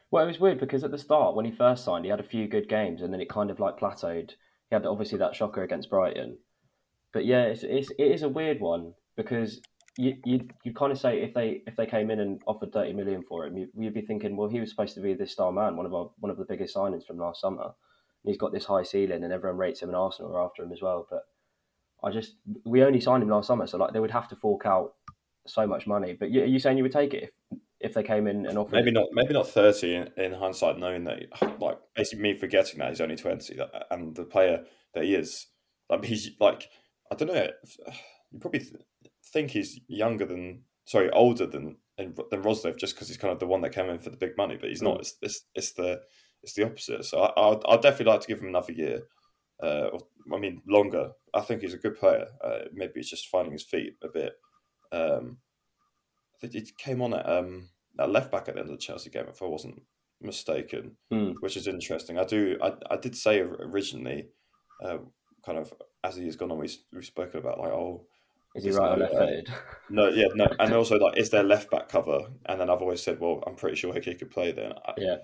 Well, 0.09 0.24
it 0.24 0.27
was 0.27 0.39
weird 0.39 0.59
because 0.59 0.83
at 0.83 0.91
the 0.91 0.97
start, 0.97 1.36
when 1.36 1.45
he 1.45 1.51
first 1.51 1.86
signed, 1.86 2.05
he 2.05 2.12
had 2.12 2.19
a 2.19 2.24
few 2.24 2.47
good 2.47 2.67
games, 2.67 3.01
and 3.01 3.13
then 3.13 3.21
it 3.21 3.29
kind 3.29 3.51
of 3.51 3.59
like 3.59 3.77
plateaued. 3.77 4.31
He 4.69 4.75
had 4.75 4.86
obviously 4.86 5.19
that 5.19 5.36
shocker 5.36 5.63
against 5.63 5.91
Brighton, 5.91 6.39
but 7.13 7.25
yeah, 7.25 7.43
it's, 7.43 7.63
it's 7.63 7.91
it 7.91 8.12
is 8.12 8.24
a 8.24 8.29
weird 8.29 8.59
one 8.59 8.95
because 9.17 9.59
you 9.97 10.15
you 10.24 10.47
you 10.63 10.74
kind 10.74 10.91
of 10.91 11.00
say 11.00 11.21
if 11.21 11.33
they 11.33 11.62
if 11.67 11.75
they 11.75 11.86
came 11.86 12.09
in 12.09 12.19
and 12.21 12.41
offered 12.47 12.71
thirty 12.71 12.93
million 12.93 13.24
for 13.24 13.45
him, 13.45 13.57
you, 13.57 13.67
you'd 13.77 13.93
be 13.93 14.01
thinking, 14.01 14.38
well, 14.38 14.47
he 14.47 14.62
was 14.62 14.69
supposed 14.69 14.93
to 14.95 15.01
be 15.01 15.13
this 15.13 15.33
star 15.33 15.51
man, 15.51 15.75
one 15.75 15.86
of 15.86 15.93
our 15.93 16.12
one 16.19 16.29
of 16.29 16.38
the 16.38 16.45
biggest 16.45 16.75
signings 16.75 17.05
from 17.05 17.17
last 17.17 17.41
summer. 17.41 17.63
And 17.63 18.31
he's 18.31 18.38
got 18.38 18.53
this 18.53 18.65
high 18.65 18.83
ceiling, 18.83 19.24
and 19.24 19.33
everyone 19.33 19.57
rates 19.57 19.81
him, 19.81 19.89
and 19.89 19.97
Arsenal 19.97 20.33
are 20.36 20.45
after 20.45 20.63
him 20.63 20.71
as 20.71 20.81
well. 20.81 21.07
But 21.09 21.24
I 22.03 22.12
just 22.12 22.36
we 22.63 22.83
only 22.83 23.01
signed 23.01 23.24
him 23.24 23.29
last 23.29 23.47
summer, 23.47 23.67
so 23.67 23.77
like 23.77 23.91
they 23.91 24.00
would 24.00 24.12
have 24.12 24.29
to 24.29 24.36
fork 24.36 24.65
out 24.65 24.93
so 25.47 25.65
much 25.65 25.88
money. 25.88 26.13
But 26.13 26.29
you, 26.29 26.43
are 26.43 26.45
you 26.45 26.59
saying 26.59 26.77
you 26.77 26.83
would 26.83 26.91
take 26.91 27.13
it 27.13 27.33
if 27.51 27.59
if 27.79 27.93
they 27.93 28.03
came 28.03 28.27
in 28.27 28.45
and 28.45 28.57
offered? 28.57 28.74
Maybe 28.74 28.91
not. 28.91 29.07
Maybe 29.13 29.33
not 29.33 29.47
thirty 29.47 29.95
in, 29.95 30.09
in 30.17 30.33
hindsight, 30.33 30.77
knowing 30.77 31.05
that 31.05 31.24
like 31.59 31.79
basically 31.95 32.21
me 32.21 32.38
forgetting 32.38 32.79
that 32.79 32.89
he's 32.89 33.01
only 33.01 33.15
twenty, 33.15 33.55
that- 33.55 33.88
and 33.89 34.15
the 34.15 34.25
player 34.25 34.63
that 34.93 35.05
he 35.05 35.15
is, 35.15 35.47
like 35.89 36.05
he's 36.05 36.29
like 36.39 36.69
I 37.12 37.15
don't 37.15 37.33
know. 37.33 37.47
You 38.31 38.39
probably 38.39 38.60
th- 38.60 38.75
think 39.31 39.51
he's 39.51 39.79
younger 39.88 40.25
than 40.25 40.63
sorry, 40.86 41.10
older 41.12 41.46
than 41.46 41.77
than 41.98 42.13
Roerslev 42.43 42.77
just 42.77 42.96
because 42.96 43.07
he's 43.07 43.17
kind 43.17 43.34
of 43.34 43.39
the 43.39 43.48
one 43.48 43.62
that 43.62 43.74
came 43.74 43.89
in 43.89 44.00
for 44.00 44.10
the 44.10 44.17
big 44.17 44.38
money, 44.38 44.57
but 44.60 44.69
he's 44.69 44.81
not. 44.81 45.00
It's 45.00 45.15
it's, 45.22 45.46
it's 45.55 45.74
the 45.74 46.01
it's 46.43 46.53
the 46.53 46.65
opposite. 46.65 47.05
So 47.05 47.22
I, 47.22 47.51
I'd, 47.51 47.62
I'd 47.67 47.81
definitely 47.81 48.12
like 48.12 48.22
to 48.22 48.27
give 48.27 48.39
him 48.39 48.48
another 48.50 48.74
year. 48.74 49.01
Uh, 49.62 49.89
or, 49.93 50.00
I 50.34 50.38
mean, 50.38 50.62
longer. 50.67 51.12
I 51.34 51.41
think 51.41 51.62
he's 51.62 51.74
a 51.74 51.79
good 51.79 51.98
player. 51.98 52.27
Uh, 52.43 52.60
maybe 52.74 52.93
he's 52.96 53.10
just 53.10 53.27
finding 53.27 53.53
his 53.53 53.63
feet 53.63 53.96
a 54.03 54.07
bit. 54.07 54.34
Um, 54.91 55.38
I 56.43 56.48
he 56.48 56.67
came 56.77 57.01
on 57.01 57.13
at 57.15 57.27
um, 57.27 57.69
at 58.00 58.12
left 58.12 58.31
back 58.31 58.48
at 58.48 58.53
the 58.53 58.62
end 58.62 58.69
of 58.69 58.75
the 58.75 58.81
Chelsea 58.81 59.10
game. 59.10 59.25
If 59.27 59.41
I 59.41 59.46
wasn't 59.46 59.81
mistaken, 60.22 60.98
Hmm. 61.12 61.31
which 61.39 61.57
is 61.57 61.67
interesting. 61.67 62.19
I 62.19 62.24
do. 62.24 62.57
I, 62.62 62.74
I 62.91 62.98
did 62.98 63.15
say 63.15 63.39
originally, 63.39 64.27
uh, 64.84 65.00
kind 65.46 65.57
of 65.57 65.74
as 66.03 66.15
he 66.15 66.25
has 66.25 66.36
gone 66.36 66.51
on, 66.51 66.60
we, 66.60 66.69
we've 66.93 67.05
spoken 67.05 67.39
about 67.39 67.60
like, 67.60 67.72
oh, 67.72 68.05
Is 68.58 68.64
he 68.66 68.72
right 68.72 68.92
or 68.94 68.98
no, 68.98 69.04
left 69.04 69.16
uh, 69.16 69.20
footed? 69.20 69.50
no, 69.90 70.08
yeah, 70.10 70.28
no, 70.36 70.48
and 70.60 70.74
also 70.74 70.98
like, 70.98 71.18
is 71.18 71.30
there 71.30 71.44
left 71.44 71.72
back 71.72 71.90
cover? 71.90 72.28
And 72.46 72.60
then 72.60 72.70
I've 72.70 72.82
always 72.82 73.02
said, 73.02 73.20
well, 73.20 73.44
I'm 73.48 73.56
pretty 73.56 73.76
sure 73.78 73.94
Hickey 73.94 74.16
could 74.16 74.32
play 74.32 74.52
there. 74.52 74.74
I, 74.86 74.94
Yeah. 74.98 75.18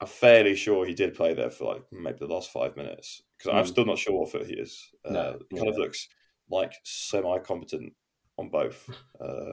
I'm 0.00 0.08
fairly 0.08 0.56
sure 0.56 0.84
he 0.84 0.92
did 0.94 1.14
play 1.14 1.34
there 1.34 1.50
for 1.50 1.72
like 1.74 1.84
maybe 1.92 2.18
the 2.18 2.26
last 2.26 2.50
five 2.50 2.76
minutes 2.76 3.22
because 3.38 3.52
I'm 3.54 3.64
Mm. 3.64 3.68
still 3.68 3.84
not 3.86 3.98
sure 3.98 4.18
what 4.20 4.30
foot 4.32 4.46
he 4.46 4.54
is. 4.54 4.90
Uh, 5.04 5.34
he 5.50 5.56
kind 5.56 5.68
of 5.68 5.76
looks 5.78 6.08
like 6.50 6.74
semi-competent 6.84 7.92
on 8.36 8.50
both. 8.50 8.90
uh, 9.20 9.52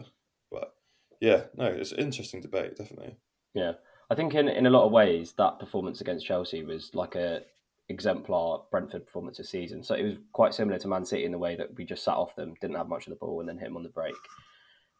but 0.51 0.73
yeah, 1.19 1.43
no, 1.55 1.65
it's 1.67 1.91
an 1.91 1.99
interesting 1.99 2.41
debate, 2.41 2.75
definitely. 2.75 3.17
Yeah, 3.53 3.73
I 4.09 4.15
think 4.15 4.33
in 4.33 4.47
in 4.49 4.65
a 4.65 4.69
lot 4.71 4.85
of 4.85 4.91
ways 4.91 5.33
that 5.33 5.59
performance 5.59 6.01
against 6.01 6.25
Chelsea 6.25 6.63
was 6.63 6.93
like 6.95 7.15
a 7.15 7.43
exemplar 7.91 8.61
Brentford 8.71 9.05
performance 9.05 9.37
this 9.37 9.49
season. 9.49 9.83
So 9.83 9.95
it 9.95 10.03
was 10.03 10.15
quite 10.33 10.53
similar 10.53 10.79
to 10.79 10.87
Man 10.87 11.05
City 11.05 11.25
in 11.25 11.31
the 11.31 11.37
way 11.37 11.55
that 11.55 11.75
we 11.75 11.85
just 11.85 12.03
sat 12.03 12.15
off 12.15 12.35
them, 12.35 12.55
didn't 12.59 12.77
have 12.77 12.89
much 12.89 13.05
of 13.07 13.11
the 13.11 13.17
ball, 13.17 13.39
and 13.39 13.47
then 13.47 13.57
hit 13.57 13.65
them 13.65 13.77
on 13.77 13.83
the 13.83 13.89
break. 13.89 14.15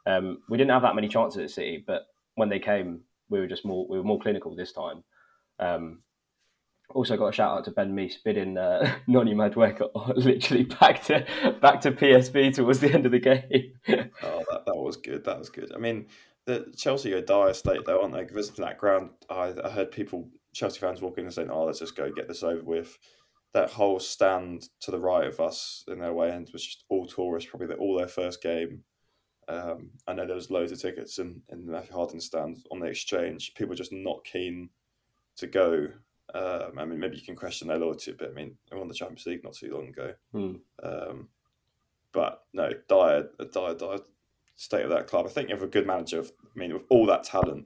Um, 0.05 0.39
we 0.49 0.57
didn't 0.57 0.71
have 0.71 0.81
that 0.83 0.95
many 0.95 1.07
chances 1.07 1.41
at 1.41 1.49
City, 1.51 1.83
but 1.85 2.03
when 2.35 2.49
they 2.49 2.59
came, 2.59 3.01
we 3.29 3.39
were 3.39 3.47
just 3.47 3.65
more 3.65 3.87
we 3.87 3.97
were 3.97 4.03
more 4.03 4.19
clinical 4.19 4.55
this 4.55 4.71
time. 4.71 5.03
Um, 5.59 6.01
also 6.93 7.17
got 7.17 7.27
a 7.27 7.31
shout 7.31 7.57
out 7.57 7.65
to 7.65 7.71
Ben 7.71 7.95
Meese 7.95 8.21
bidding 8.23 8.57
uh, 8.57 8.95
Noni 9.07 9.33
Madueke 9.33 9.89
literally 10.15 10.63
back 10.63 11.03
to 11.05 11.25
back 11.61 11.81
to 11.81 11.91
PSV 11.91 12.55
towards 12.55 12.79
the 12.79 12.93
end 12.93 13.05
of 13.05 13.11
the 13.11 13.19
game. 13.19 13.73
Oh, 14.23 14.43
that, 14.51 14.65
that 14.65 14.75
was 14.75 14.97
good. 14.97 15.23
That 15.25 15.39
was 15.39 15.49
good. 15.49 15.71
I 15.73 15.79
mean, 15.79 16.07
the 16.45 16.71
Chelsea 16.77 17.13
are 17.13 17.21
dire 17.21 17.53
state 17.53 17.85
though, 17.85 18.01
aren't 18.01 18.13
they? 18.13 18.23
Visiting 18.23 18.65
that 18.65 18.77
ground, 18.77 19.11
I, 19.29 19.53
I 19.63 19.69
heard 19.69 19.91
people, 19.91 20.29
Chelsea 20.53 20.79
fans, 20.79 21.01
walking 21.01 21.25
and 21.25 21.33
saying, 21.33 21.49
"Oh, 21.49 21.65
let's 21.65 21.79
just 21.79 21.95
go 21.95 22.11
get 22.11 22.27
this 22.27 22.43
over 22.43 22.63
with." 22.63 22.97
That 23.53 23.69
whole 23.69 23.99
stand 23.99 24.69
to 24.81 24.91
the 24.91 24.99
right 24.99 25.27
of 25.27 25.39
us 25.39 25.83
in 25.87 25.99
their 25.99 26.13
way 26.13 26.31
end 26.31 26.49
was 26.53 26.65
just 26.65 26.85
all 26.89 27.05
tourists, 27.05 27.49
probably 27.49 27.67
their, 27.67 27.77
all 27.77 27.97
their 27.97 28.07
first 28.07 28.41
game. 28.41 28.83
Um, 29.47 29.91
I 30.07 30.13
know 30.13 30.25
there 30.25 30.35
was 30.35 30.49
loads 30.49 30.71
of 30.71 30.81
tickets 30.81 31.19
in 31.19 31.41
in 31.49 31.65
the 31.65 31.71
Matthew 31.71 31.93
Harding 31.93 32.19
stand 32.19 32.57
on 32.71 32.79
the 32.79 32.87
exchange. 32.87 33.53
People 33.55 33.75
just 33.75 33.91
not 33.93 34.23
keen 34.23 34.69
to 35.37 35.47
go. 35.47 35.87
Um, 36.33 36.77
I 36.77 36.85
mean, 36.85 36.99
maybe 36.99 37.17
you 37.17 37.23
can 37.23 37.35
question 37.35 37.67
their 37.67 37.77
loyalty 37.77 38.13
but. 38.17 38.29
I 38.29 38.33
mean, 38.33 38.57
they 38.69 38.77
won 38.77 38.87
the 38.87 38.93
Champions 38.93 39.25
League 39.25 39.43
not 39.43 39.53
too 39.53 39.73
long 39.73 39.89
ago. 39.89 40.13
Hmm. 40.31 40.55
Um, 40.81 41.29
but 42.13 42.43
no, 42.53 42.71
dire, 42.87 43.29
a 43.39 43.45
dire, 43.45 43.75
dire 43.75 43.99
state 44.55 44.83
of 44.83 44.89
that 44.89 45.07
club. 45.07 45.25
I 45.25 45.29
think 45.29 45.49
you 45.49 45.55
have 45.55 45.63
a 45.63 45.67
good 45.67 45.87
manager. 45.87 46.21
I 46.21 46.59
mean, 46.59 46.73
with 46.73 46.83
all 46.89 47.05
that 47.07 47.23
talent, 47.23 47.65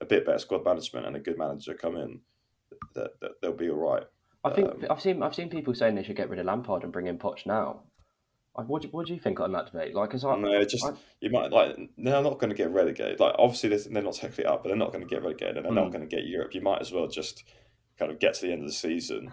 a 0.00 0.04
bit 0.04 0.26
better 0.26 0.38
squad 0.38 0.64
management, 0.64 1.06
and 1.06 1.16
a 1.16 1.20
good 1.20 1.38
manager 1.38 1.74
come 1.74 1.96
in, 1.96 2.20
that, 2.94 3.18
that 3.20 3.32
they'll 3.40 3.52
be 3.52 3.70
all 3.70 3.76
right. 3.78 4.04
I 4.44 4.50
think 4.50 4.68
Um, 4.68 4.84
I've 4.90 5.00
seen 5.00 5.22
I've 5.22 5.34
seen 5.34 5.48
people 5.48 5.74
saying 5.74 5.94
they 5.94 6.02
should 6.04 6.16
get 6.16 6.28
rid 6.28 6.38
of 6.38 6.46
Lampard 6.46 6.84
and 6.84 6.92
bring 6.92 7.06
in 7.06 7.18
Poch 7.18 7.46
now. 7.46 7.82
Like, 8.56 8.68
what 8.68 8.82
do, 8.82 8.88
what 8.88 9.06
do 9.06 9.12
you 9.12 9.20
think 9.20 9.38
on 9.40 9.52
that 9.52 9.66
debate? 9.66 9.94
Like, 9.94 10.10
cause 10.10 10.24
I, 10.24 10.34
No, 10.36 10.64
just 10.64 10.84
I- 10.84 10.92
you 11.20 11.30
might 11.30 11.50
like 11.50 11.76
they're 11.98 12.22
not 12.22 12.38
going 12.38 12.50
to 12.50 12.56
get 12.56 12.70
relegated. 12.70 13.20
Like 13.20 13.34
obviously 13.38 13.70
they're, 13.70 13.78
they're 13.90 14.02
not 14.02 14.14
technically 14.14 14.46
up, 14.46 14.62
but 14.62 14.68
they're 14.68 14.76
not 14.78 14.92
going 14.92 15.06
to 15.06 15.10
get 15.12 15.22
relegated, 15.22 15.56
and 15.56 15.66
they're 15.66 15.72
not 15.72 15.88
Mm. 15.88 15.92
going 15.92 16.08
to 16.08 16.16
get 16.16 16.26
Europe. 16.26 16.54
You 16.54 16.62
might 16.62 16.80
as 16.80 16.92
well 16.92 17.06
just 17.08 17.44
kind 17.98 18.10
of 18.12 18.18
get 18.18 18.34
to 18.34 18.46
the 18.46 18.52
end 18.52 18.60
of 18.62 18.66
the 18.68 18.72
season 18.74 19.32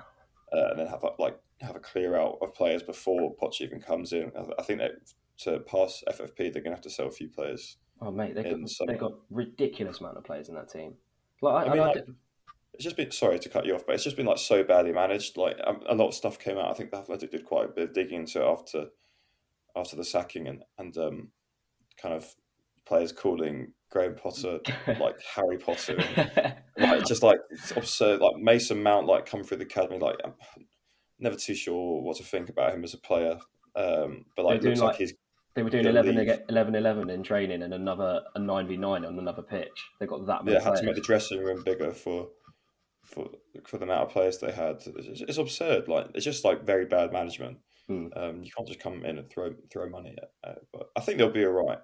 uh, 0.53 0.70
and 0.72 0.79
then 0.79 0.88
have 0.88 1.03
a, 1.03 1.10
like 1.22 1.38
have 1.62 1.75
a 1.75 1.79
clear 1.79 2.17
out 2.17 2.38
of 2.41 2.53
players 2.53 2.84
before 2.84 3.36
Poch 3.36 3.62
even 3.62 3.79
comes 3.82 4.13
in. 4.13 4.32
I, 4.38 4.46
I 4.60 4.63
think 4.63 4.79
that 4.79 4.91
to 5.39 5.60
pass 5.60 6.03
FFP, 6.10 6.38
they're 6.38 6.51
going 6.62 6.63
to 6.65 6.72
have 6.72 6.82
to 6.82 6.89
sell 6.89 7.08
a 7.08 7.12
few 7.12 7.29
players. 7.29 7.77
Oh 8.03 8.12
mate, 8.12 8.36
they 8.36 8.43
got 8.43 8.60
the 8.60 8.86
they 8.88 8.95
got 8.95 9.13
ridiculous 9.29 10.00
amount 10.00 10.17
of 10.17 10.24
players 10.24 10.50
in 10.50 10.55
that 10.55 10.69
team. 10.69 10.95
Like, 11.41 11.67
I, 11.67 11.69
I 11.69 11.74
mean, 11.74 11.81
I 11.81 11.88
like, 11.88 12.05
it's 12.74 12.83
just 12.83 12.98
been 12.98 13.12
sorry 13.12 13.39
to 13.39 13.50
cut 13.50 13.65
you 13.65 13.75
off, 13.75 13.86
but 13.86 13.95
it's 13.95 14.03
just 14.03 14.17
been 14.17 14.25
like 14.25 14.38
so 14.38 14.63
badly 14.63 14.91
managed. 14.91 15.38
Like 15.38 15.57
um, 15.65 15.81
a 15.88 15.95
lot 15.95 16.07
of 16.07 16.13
stuff 16.13 16.39
came 16.39 16.57
out. 16.57 16.69
I 16.69 16.74
think 16.74 16.91
the 16.91 16.98
Athletic 16.98 17.31
did 17.31 17.45
quite 17.45 17.65
a 17.65 17.69
bit 17.69 17.89
of 17.89 17.93
digging 17.93 18.22
into 18.22 18.41
it 18.41 18.45
after 18.45 18.88
after 19.75 19.95
the 19.95 20.03
sacking 20.03 20.48
and 20.48 20.63
and 20.77 20.98
um, 20.98 21.29
kind 22.01 22.15
of 22.15 22.25
players 22.86 23.12
calling 23.12 23.74
Graham 23.89 24.15
Potter 24.15 24.60
like 25.00 25.15
Harry 25.36 25.57
Potter, 25.57 25.98
and, 26.15 26.55
like 26.77 27.05
just 27.05 27.24
like 27.24 27.39
it's 27.51 27.72
absurd. 27.72 28.22
Like 28.22 28.38
Mason 28.38 28.81
Mount, 28.81 29.05
like 29.05 29.25
come 29.25 29.43
through 29.43 29.57
the 29.57 29.65
academy. 29.65 30.00
Like 30.00 30.17
I'm 30.25 30.33
never 31.19 31.36
too 31.36 31.55
sure 31.55 32.01
what 32.01 32.17
to 32.17 32.24
think 32.24 32.50
about 32.50 32.74
him 32.74 32.83
as 32.83 32.93
a 32.93 33.00
player. 33.00 33.38
Um, 33.75 34.25
but 34.36 34.45
like 34.45 34.62
looks 34.62 34.79
like 34.79 34.89
like, 34.89 34.98
he's 34.98 35.13
they 35.55 35.63
were 35.63 35.69
doing 35.69 35.83
gonna 35.83 36.00
11, 36.00 36.15
leave. 36.15 36.29
ag- 36.29 36.41
11 36.50 36.75
11 36.75 37.10
in 37.10 37.24
training 37.24 37.62
and 37.62 37.74
another 37.74 38.22
a 38.36 38.39
nine 38.39 38.67
v 38.67 38.77
nine 38.77 39.05
on 39.05 39.19
another 39.19 39.43
pitch. 39.43 39.89
They 40.00 40.05
got 40.05 40.25
that 40.25 40.45
many 40.45 40.57
yeah 40.57 40.63
had 40.63 40.75
to 40.77 40.83
make 40.83 40.95
the 40.95 41.01
dressing 41.01 41.43
room 41.43 41.63
bigger 41.63 41.91
for 41.91 42.29
for 43.05 43.29
for 43.65 43.77
the 43.77 43.83
amount 43.83 44.03
of 44.07 44.10
players 44.10 44.39
they 44.39 44.51
had. 44.51 44.77
It's, 44.86 45.22
it's 45.22 45.38
absurd. 45.38 45.88
Like 45.88 46.07
it's 46.15 46.25
just 46.25 46.43
like 46.43 46.65
very 46.65 46.86
bad 46.86 47.13
management. 47.13 47.57
Hmm. 47.88 48.07
Um, 48.15 48.43
you 48.43 48.51
can't 48.55 48.67
just 48.67 48.79
come 48.79 49.03
in 49.05 49.17
and 49.17 49.29
throw 49.29 49.53
throw 49.72 49.89
money 49.89 50.15
at. 50.43 50.57
But 50.72 50.88
I 50.95 51.01
think 51.01 51.17
they'll 51.17 51.31
be 51.31 51.45
all 51.45 51.51
right. 51.51 51.79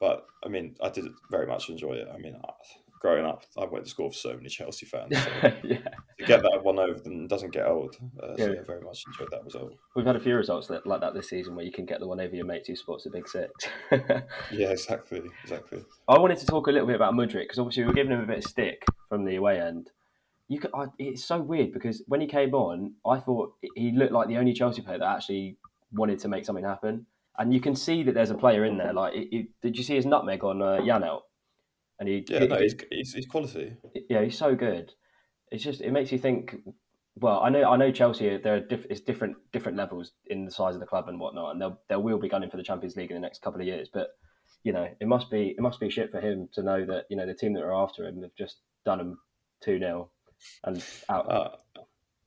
But 0.00 0.26
I 0.44 0.48
mean, 0.48 0.74
I 0.82 0.88
did 0.88 1.04
very 1.30 1.46
much 1.46 1.68
enjoy 1.68 1.92
it. 1.92 2.08
I 2.12 2.18
mean, 2.18 2.34
I, 2.42 2.50
growing 3.02 3.26
up, 3.26 3.42
I 3.58 3.64
went 3.64 3.84
to 3.84 3.90
school 3.90 4.06
with 4.06 4.16
so 4.16 4.34
many 4.36 4.48
Chelsea 4.48 4.86
fans. 4.86 5.08
So 5.12 5.52
yeah, 5.64 5.78
to 6.18 6.24
get 6.24 6.40
that 6.42 6.60
one 6.62 6.78
over 6.78 7.00
them 7.00 7.26
doesn't 7.26 7.50
get 7.50 7.66
old. 7.66 7.96
Uh, 8.22 8.36
so 8.36 8.46
Yeah. 8.46 8.52
yeah, 8.54 8.62
very 8.64 8.80
much 8.80 9.02
enjoyed 9.08 9.28
that 9.32 9.44
result. 9.44 9.72
we've 9.96 10.06
had 10.06 10.14
a 10.14 10.20
few 10.20 10.36
results 10.36 10.68
that, 10.68 10.86
like 10.86 11.00
that 11.00 11.12
this 11.12 11.28
season 11.28 11.56
where 11.56 11.64
you 11.64 11.72
can 11.72 11.84
get 11.84 11.98
the 11.98 12.06
one 12.06 12.20
over 12.20 12.34
your 12.34 12.46
mates 12.46 12.68
who 12.68 12.76
sports 12.76 13.04
a 13.06 13.10
big 13.10 13.28
six. 13.28 13.50
Yeah, 14.52 14.68
exactly, 14.70 15.22
exactly. 15.42 15.84
I 16.08 16.18
wanted 16.18 16.38
to 16.38 16.46
talk 16.46 16.68
a 16.68 16.70
little 16.70 16.86
bit 16.86 16.96
about 16.96 17.14
Mudryk 17.14 17.42
because 17.42 17.58
obviously 17.58 17.82
we 17.82 17.88
were 17.88 17.94
giving 17.94 18.12
him 18.12 18.20
a 18.20 18.26
bit 18.26 18.38
of 18.38 18.44
stick 18.44 18.84
from 19.08 19.24
the 19.24 19.34
away 19.36 19.60
end. 19.60 19.90
You 20.48 20.60
could, 20.60 20.70
I, 20.74 20.84
it's 20.98 21.24
so 21.24 21.40
weird 21.40 21.72
because 21.72 22.02
when 22.06 22.20
he 22.20 22.26
came 22.28 22.54
on, 22.54 22.94
I 23.04 23.18
thought 23.18 23.54
he 23.74 23.90
looked 23.92 24.12
like 24.12 24.28
the 24.28 24.36
only 24.36 24.52
Chelsea 24.52 24.82
player 24.82 24.98
that 24.98 25.16
actually 25.16 25.56
wanted 25.92 26.20
to 26.20 26.28
make 26.28 26.44
something 26.44 26.64
happen. 26.64 27.06
And 27.38 27.52
you 27.52 27.60
can 27.60 27.74
see 27.74 28.02
that 28.04 28.14
there's 28.14 28.30
a 28.30 28.34
player 28.34 28.64
in 28.64 28.76
there. 28.76 28.92
Like, 28.92 29.14
it, 29.14 29.34
it, 29.34 29.46
did 29.62 29.76
you 29.76 29.82
see 29.82 29.96
his 29.96 30.04
nutmeg 30.06 30.44
on 30.44 30.60
uh, 30.62 30.78
Janelt? 30.82 31.22
And 32.02 32.08
he, 32.08 32.24
Yeah, 32.28 32.46
no, 32.46 32.58
he's, 32.58 32.74
he's, 32.90 33.14
he's 33.14 33.26
quality. 33.26 33.76
yeah, 34.10 34.24
he's 34.24 34.36
so 34.36 34.56
good. 34.56 34.90
It's 35.52 35.62
just 35.62 35.80
it 35.80 35.92
makes 35.92 36.10
you 36.10 36.18
think. 36.18 36.56
Well, 37.14 37.38
I 37.38 37.48
know 37.48 37.62
I 37.62 37.76
know 37.76 37.92
Chelsea. 37.92 38.38
There 38.38 38.56
are 38.56 38.60
diff, 38.60 38.86
it's 38.90 39.00
different 39.00 39.36
different 39.52 39.78
levels 39.78 40.10
in 40.26 40.44
the 40.44 40.50
size 40.50 40.74
of 40.74 40.80
the 40.80 40.86
club 40.86 41.08
and 41.08 41.20
whatnot, 41.20 41.52
and 41.52 41.60
they'll 41.60 41.78
they 41.88 41.94
will 41.94 42.18
be 42.18 42.28
gunning 42.28 42.50
for 42.50 42.56
the 42.56 42.64
Champions 42.64 42.96
League 42.96 43.12
in 43.12 43.14
the 43.14 43.20
next 43.20 43.40
couple 43.40 43.60
of 43.60 43.68
years. 43.68 43.88
But 43.94 44.08
you 44.64 44.72
know, 44.72 44.88
it 45.00 45.06
must 45.06 45.30
be 45.30 45.54
it 45.56 45.60
must 45.60 45.78
be 45.78 45.90
shit 45.90 46.10
for 46.10 46.20
him 46.20 46.48
to 46.54 46.62
know 46.64 46.84
that 46.86 47.04
you 47.08 47.16
know 47.16 47.24
the 47.24 47.34
team 47.34 47.52
that 47.52 47.62
are 47.62 47.72
after 47.72 48.04
him 48.04 48.20
have 48.22 48.34
just 48.36 48.56
done 48.84 48.98
him 48.98 49.18
two 49.60 49.78
0 49.78 50.10
and 50.64 50.84
out. 51.08 51.30
Uh, 51.30 51.50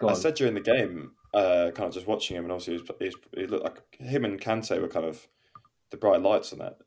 I 0.07 0.13
said 0.13 0.35
during 0.35 0.53
the 0.53 0.61
game, 0.61 1.11
uh, 1.33 1.71
kind 1.75 1.89
of 1.89 1.93
just 1.93 2.07
watching 2.07 2.37
him, 2.37 2.45
and 2.45 2.53
obviously 2.53 2.75
he, 2.75 2.79
was, 2.79 2.89
he, 2.99 3.05
was, 3.07 3.15
he 3.35 3.47
looked 3.47 3.65
like 3.65 3.81
him 3.99 4.23
and 4.23 4.39
Kante 4.39 4.79
were 4.79 4.87
kind 4.87 5.05
of 5.05 5.27
the 5.89 5.97
bright 5.97 6.21
lights 6.21 6.53
in 6.53 6.59
that 6.59 6.77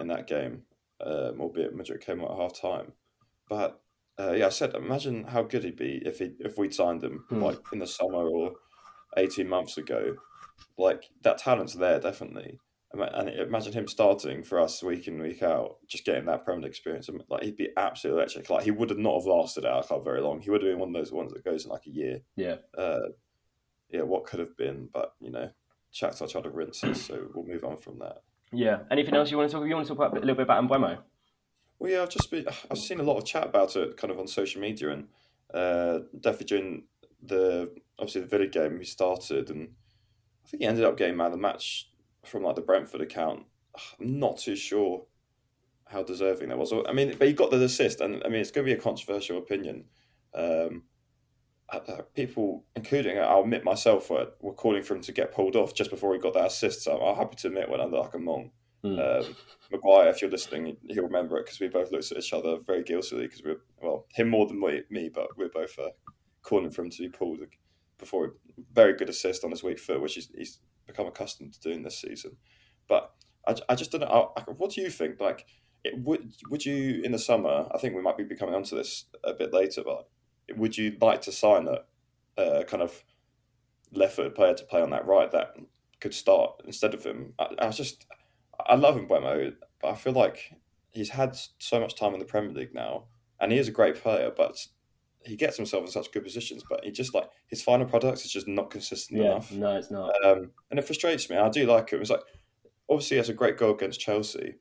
in 0.00 0.08
that 0.08 0.26
game, 0.26 0.62
um, 1.04 1.40
albeit 1.40 1.76
Mudryk 1.76 2.00
came 2.00 2.20
out 2.22 2.30
at 2.32 2.38
half 2.38 2.60
time. 2.60 2.92
But 3.48 3.80
uh, 4.18 4.32
yeah, 4.32 4.46
I 4.46 4.50
said, 4.50 4.74
imagine 4.74 5.24
how 5.24 5.42
good 5.42 5.64
he'd 5.64 5.76
be 5.76 6.02
if 6.04 6.18
he 6.18 6.32
if 6.40 6.58
we'd 6.58 6.74
signed 6.74 7.02
him 7.04 7.24
Hmm. 7.28 7.42
like 7.42 7.58
in 7.72 7.78
the 7.78 7.86
summer 7.86 8.28
or 8.28 8.52
eighteen 9.16 9.48
months 9.48 9.78
ago. 9.78 10.16
Like 10.76 11.04
that 11.22 11.38
talent's 11.38 11.74
there 11.74 12.00
definitely, 12.00 12.58
and 12.92 13.28
imagine 13.28 13.72
him 13.72 13.86
starting 13.88 14.42
for 14.42 14.58
us 14.58 14.82
week 14.82 15.06
in 15.06 15.20
week 15.20 15.42
out, 15.42 15.76
just 15.86 16.04
getting 16.04 16.26
that 16.26 16.44
Premier 16.44 16.62
League 16.62 16.70
experience. 16.70 17.08
Like 17.28 17.44
he'd 17.44 17.56
be 17.56 17.70
absolutely 17.76 18.20
electric. 18.22 18.50
Like 18.50 18.64
he 18.64 18.70
would 18.72 18.90
have 18.90 18.98
not 18.98 19.14
have 19.14 19.26
lasted 19.26 19.64
at 19.64 19.72
our 19.72 19.82
club 19.84 20.04
very 20.04 20.20
long. 20.20 20.40
He 20.40 20.50
would 20.50 20.62
have 20.62 20.70
been 20.70 20.80
one 20.80 20.88
of 20.88 20.94
those 20.94 21.12
ones 21.12 21.32
that 21.32 21.44
goes 21.44 21.64
in 21.64 21.70
like 21.70 21.86
a 21.86 21.90
year 21.90 22.20
yeah, 22.36 22.56
uh, 22.76 23.08
yeah, 23.90 24.02
what 24.02 24.24
could 24.26 24.40
have 24.40 24.56
been, 24.56 24.88
but 24.92 25.14
you 25.20 25.30
know, 25.30 25.50
Shakhtar 25.94 26.28
tried 26.30 26.44
to 26.44 26.50
rinse 26.50 26.82
us, 26.84 27.02
so 27.02 27.28
we'll 27.34 27.46
move 27.46 27.64
on 27.64 27.76
from 27.76 27.98
that. 28.00 28.22
Yeah. 28.52 28.78
Anything 28.90 29.14
else 29.14 29.30
you 29.30 29.36
want 29.36 29.50
to 29.50 29.52
talk? 29.52 29.60
About? 29.60 29.68
You 29.68 29.74
want 29.74 29.86
to 29.86 29.94
talk 29.94 29.98
about 29.98 30.16
a 30.16 30.20
little 30.20 30.34
bit 30.34 30.42
about 30.42 30.68
Mbeumo? 30.68 30.98
Well, 31.78 31.92
yeah, 31.92 32.02
I've 32.02 32.10
just 32.10 32.30
been, 32.30 32.46
I've 32.70 32.78
seen 32.78 33.00
a 33.00 33.04
lot 33.04 33.18
of 33.18 33.24
chat 33.24 33.46
about 33.46 33.76
it, 33.76 33.96
kind 33.96 34.10
of 34.10 34.18
on 34.18 34.26
social 34.26 34.60
media, 34.60 34.90
and 34.90 35.08
uh, 35.54 36.00
definitely 36.18 36.46
during 36.46 36.82
the 37.22 37.72
obviously 37.98 38.22
the 38.22 38.26
Villa 38.26 38.46
game 38.46 38.78
he 38.78 38.84
started, 38.84 39.50
and 39.50 39.68
I 40.44 40.48
think 40.48 40.62
he 40.62 40.68
ended 40.68 40.84
up 40.84 40.96
getting 40.96 41.16
man 41.16 41.26
of 41.26 41.32
the 41.32 41.38
match 41.38 41.90
from 42.24 42.42
like 42.42 42.56
the 42.56 42.62
Brentford 42.62 43.00
account. 43.00 43.44
I'm 44.00 44.18
not 44.18 44.38
too 44.38 44.56
sure 44.56 45.04
how 45.86 46.02
deserving 46.02 46.48
that 46.48 46.58
was. 46.58 46.72
I 46.72 46.92
mean, 46.92 47.14
but 47.18 47.28
he 47.28 47.34
got 47.34 47.50
the 47.50 47.62
assist, 47.62 48.00
and 48.00 48.22
I 48.24 48.28
mean, 48.28 48.40
it's 48.40 48.50
going 48.50 48.66
to 48.66 48.72
be 48.72 48.78
a 48.78 48.82
controversial 48.82 49.38
opinion. 49.38 49.84
Um, 50.34 50.82
people, 52.14 52.64
including 52.74 53.18
I'll 53.18 53.42
admit 53.42 53.64
myself, 53.64 54.10
were, 54.10 54.28
were 54.40 54.54
calling 54.54 54.82
for 54.82 54.94
him 54.94 55.02
to 55.02 55.12
get 55.12 55.32
pulled 55.32 55.56
off 55.56 55.74
just 55.74 55.90
before 55.90 56.14
he 56.14 56.20
got 56.20 56.34
that 56.34 56.46
assist. 56.46 56.82
So 56.82 57.00
I'm 57.00 57.16
happy 57.16 57.36
to 57.36 57.48
admit 57.48 57.68
when 57.68 57.80
under 57.80 57.98
like 57.98 58.14
a 58.14 58.18
mong. 58.18 58.50
Hmm. 58.82 58.98
Um, 58.98 59.36
Maguire, 59.72 60.08
if 60.08 60.22
you're 60.22 60.30
listening, 60.30 60.76
he'll 60.88 61.04
remember 61.04 61.36
it 61.38 61.46
because 61.46 61.60
we 61.60 61.68
both 61.68 61.90
looked 61.90 62.10
at 62.12 62.18
each 62.18 62.32
other 62.32 62.58
very 62.64 62.84
guiltily 62.84 63.22
because 63.22 63.42
we're 63.44 63.60
well, 63.82 64.06
him 64.14 64.28
more 64.28 64.46
than 64.46 64.60
me, 64.60 64.82
me 64.88 65.10
but 65.12 65.36
we're 65.36 65.48
both 65.48 65.78
uh, 65.78 65.90
calling 66.42 66.70
for 66.70 66.82
him 66.82 66.90
to 66.90 66.98
be 67.02 67.08
pulled 67.08 67.40
before. 67.98 68.34
Very 68.72 68.94
good 68.94 69.08
assist 69.08 69.44
on 69.44 69.50
his 69.50 69.62
weak 69.62 69.78
foot, 69.78 70.00
which 70.00 70.14
he's, 70.14 70.30
he's 70.36 70.60
become 70.86 71.06
accustomed 71.06 71.52
to 71.54 71.60
doing 71.60 71.82
this 71.82 72.00
season. 72.00 72.36
But 72.88 73.12
I, 73.46 73.56
I 73.68 73.74
just 73.74 73.90
don't 73.90 74.02
know. 74.02 74.32
I, 74.36 74.40
I- 74.40 74.44
what 74.44 74.70
do 74.70 74.80
you 74.80 74.90
think? 74.90 75.20
Like, 75.20 75.46
it, 75.84 75.98
would 75.98 76.32
would 76.48 76.64
you 76.64 77.02
in 77.02 77.12
the 77.12 77.18
summer? 77.18 77.68
I 77.74 77.78
think 77.78 77.94
we 77.94 78.02
might 78.02 78.16
be 78.16 78.36
coming 78.36 78.54
onto 78.54 78.76
this 78.76 79.04
a 79.24 79.34
bit 79.34 79.52
later, 79.52 79.82
but 79.84 80.08
would 80.58 80.76
you 80.76 80.96
like 81.00 81.22
to 81.22 81.32
sign 81.32 81.68
a, 81.68 81.80
a 82.40 82.64
kind 82.64 82.82
of 82.82 83.02
left-footed 83.92 84.34
player 84.34 84.54
to 84.54 84.64
play 84.64 84.80
on 84.82 84.90
that 84.90 85.06
right 85.06 85.30
that 85.30 85.56
could 86.00 86.14
start 86.14 86.60
instead 86.64 86.94
of 86.94 87.04
him? 87.04 87.34
I, 87.38 87.48
I 87.60 87.66
was 87.66 87.76
just, 87.76 88.06
I 88.66 88.74
love 88.74 88.96
Mbeumo, 88.96 89.54
but 89.80 89.88
I 89.88 89.94
feel 89.94 90.12
like 90.12 90.52
he's 90.90 91.10
had 91.10 91.36
so 91.58 91.80
much 91.80 91.94
time 91.94 92.12
in 92.14 92.18
the 92.20 92.24
Premier 92.26 92.50
League 92.52 92.74
now, 92.74 93.04
and 93.40 93.52
he 93.52 93.58
is 93.58 93.68
a 93.68 93.72
great 93.72 93.96
player, 93.96 94.32
but 94.36 94.66
he 95.24 95.36
gets 95.36 95.56
himself 95.56 95.84
in 95.84 95.90
such 95.90 96.12
good 96.12 96.24
positions, 96.24 96.64
but 96.68 96.84
he 96.84 96.90
just 96.90 97.14
like 97.14 97.28
his 97.48 97.62
final 97.62 97.86
product 97.86 98.24
is 98.24 98.30
just 98.32 98.48
not 98.48 98.70
consistent 98.70 99.20
Yeah, 99.20 99.32
enough. 99.32 99.52
no, 99.52 99.76
it's 99.76 99.90
not. 99.90 100.12
Um, 100.24 100.50
and 100.70 100.78
it 100.78 100.84
frustrates 100.86 101.28
me. 101.28 101.36
I 101.36 101.48
do 101.48 101.66
like 101.66 101.92
it. 101.92 101.96
It 101.96 102.00
was 102.00 102.10
like 102.10 102.22
obviously 102.88 103.18
it's 103.18 103.28
a 103.28 103.34
great 103.34 103.56
goal 103.58 103.74
against 103.74 104.00
Chelsea. 104.00 104.54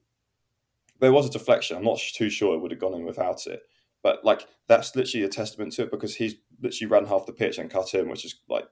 There 1.00 1.14
was 1.14 1.28
a 1.28 1.32
deflection. 1.32 1.78
I'm 1.78 1.84
not 1.84 2.00
too 2.00 2.30
sure 2.30 2.56
it 2.56 2.60
would 2.60 2.72
have 2.72 2.80
gone 2.80 2.96
in 2.96 3.06
without 3.06 3.46
it. 3.46 3.62
But 4.08 4.24
like 4.24 4.48
that's 4.70 4.96
literally 4.96 5.26
a 5.26 5.30
testament 5.30 5.74
to 5.74 5.84
it 5.84 5.92
because 5.92 6.16
he's 6.16 6.36
literally 6.62 6.90
ran 6.90 7.06
half 7.08 7.26
the 7.26 7.34
pitch 7.34 7.58
and 7.58 7.70
cut 7.70 7.94
in, 7.94 8.08
which 8.08 8.24
is 8.24 8.40
like 8.48 8.64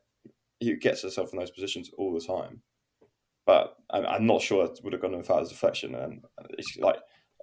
he 0.62 0.74
gets 0.78 1.02
himself 1.02 1.34
in 1.34 1.40
those 1.40 1.52
positions 1.52 1.92
all 1.98 2.14
the 2.14 2.26
time. 2.26 2.62
But 3.46 3.76
I'm, 3.90 4.06
I'm 4.06 4.26
not 4.26 4.42
sure 4.42 4.64
it 4.64 4.80
would 4.82 4.94
have 4.94 5.02
gone 5.02 5.12
in 5.12 5.18
without 5.18 5.42
his 5.42 5.50
deflection. 5.50 5.94
And 5.94 6.24
it's 6.52 6.78
like 6.78 7.00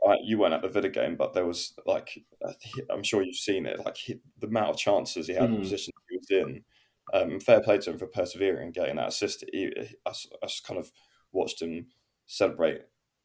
uh, 0.09 0.15
you 0.25 0.39
weren't 0.39 0.55
at 0.55 0.63
the 0.63 0.71
Villa 0.71 0.89
game, 0.89 1.17
but 1.17 1.35
there 1.35 1.45
was 1.45 1.75
like 1.85 2.19
uh, 2.43 2.55
I'm 2.91 3.03
sure 3.03 3.23
you've 3.23 3.37
seen 3.37 3.67
it. 3.67 3.85
Like 3.85 3.99
he, 3.99 4.15
the 4.39 4.47
amount 4.47 4.71
of 4.71 4.79
chances 4.79 5.27
he 5.27 5.35
had, 5.35 5.53
the 5.53 5.59
position 5.59 5.93
he 6.09 6.17
was 6.17 6.31
in. 6.31 6.65
Um, 7.13 7.41
fair 7.41 7.61
play 7.61 7.77
to 7.77 7.91
him 7.91 7.99
for 7.99 8.07
persevering 8.07 8.65
and 8.65 8.75
getting 8.75 8.97
that 8.97 9.09
assist. 9.09 9.45
He, 9.53 9.71
I, 10.07 10.13
I 10.43 10.49
kind 10.67 10.81
of 10.81 10.91
watched 11.31 11.61
him 11.61 11.89
celebrate 12.27 12.81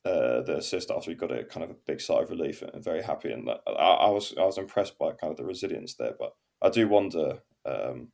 uh, 0.07 0.41
the 0.41 0.57
assist 0.57 0.91
after 0.91 1.11
he 1.11 1.15
got 1.15 1.31
a 1.31 1.43
kind 1.43 1.63
of 1.63 1.71
a 1.71 1.79
big 1.85 2.01
sigh 2.01 2.21
of 2.21 2.29
relief 2.29 2.61
and 2.61 2.83
very 2.83 3.03
happy. 3.03 3.31
And 3.31 3.49
I, 3.49 3.71
I 3.71 4.09
was 4.09 4.33
I 4.37 4.45
was 4.45 4.57
impressed 4.57 4.97
by 4.97 5.11
kind 5.11 5.31
of 5.31 5.37
the 5.37 5.45
resilience 5.45 5.95
there. 5.95 6.13
But 6.17 6.33
I 6.61 6.69
do 6.69 6.87
wonder 6.87 7.39
um, 7.65 8.11